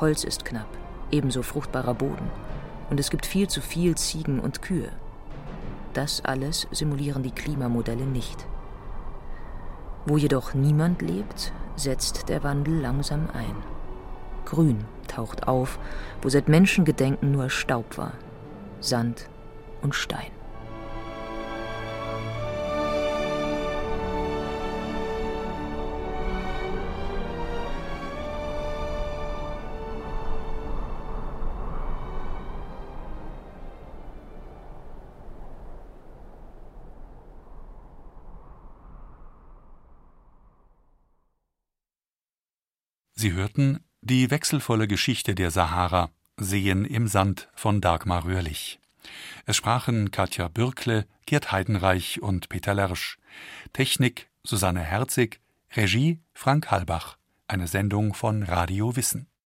Holz 0.00 0.24
ist 0.24 0.44
knapp, 0.46 0.68
ebenso 1.10 1.42
fruchtbarer 1.42 1.94
Boden. 1.94 2.30
Und 2.88 3.00
es 3.00 3.10
gibt 3.10 3.26
viel 3.26 3.48
zu 3.48 3.60
viel 3.60 3.96
Ziegen 3.96 4.40
und 4.40 4.62
Kühe. 4.62 4.88
Das 5.92 6.24
alles 6.24 6.66
simulieren 6.70 7.22
die 7.22 7.32
Klimamodelle 7.32 8.06
nicht. 8.06 8.46
Wo 10.06 10.16
jedoch 10.16 10.54
niemand 10.54 11.02
lebt, 11.02 11.52
setzt 11.76 12.28
der 12.28 12.42
Wandel 12.44 12.80
langsam 12.80 13.28
ein. 13.32 13.56
Grün 14.44 14.84
taucht 15.06 15.48
auf, 15.48 15.78
wo 16.22 16.28
seit 16.28 16.48
Menschengedenken 16.48 17.30
nur 17.30 17.50
Staub 17.50 17.98
war, 17.98 18.12
Sand 18.80 19.28
und 19.82 19.94
Stein. 19.94 20.30
Sie 43.24 43.32
hörten 43.32 43.80
die 44.02 44.30
wechselvolle 44.30 44.86
Geschichte 44.86 45.34
der 45.34 45.50
Sahara, 45.50 46.10
Sehen 46.36 46.84
im 46.84 47.08
Sand 47.08 47.48
von 47.54 47.80
Dagmar 47.80 48.26
Röhrlich. 48.26 48.78
Es 49.46 49.56
sprachen 49.56 50.10
Katja 50.10 50.48
Bürkle, 50.48 51.06
Gerd 51.24 51.50
Heidenreich 51.50 52.20
und 52.20 52.50
Peter 52.50 52.74
Lersch. 52.74 53.16
Technik 53.72 54.28
Susanne 54.42 54.82
Herzig, 54.82 55.40
Regie 55.74 56.20
Frank 56.34 56.70
Halbach. 56.70 57.16
Eine 57.48 57.66
Sendung 57.66 58.12
von 58.12 58.42
Radio 58.42 58.94
Wissen. 58.94 59.26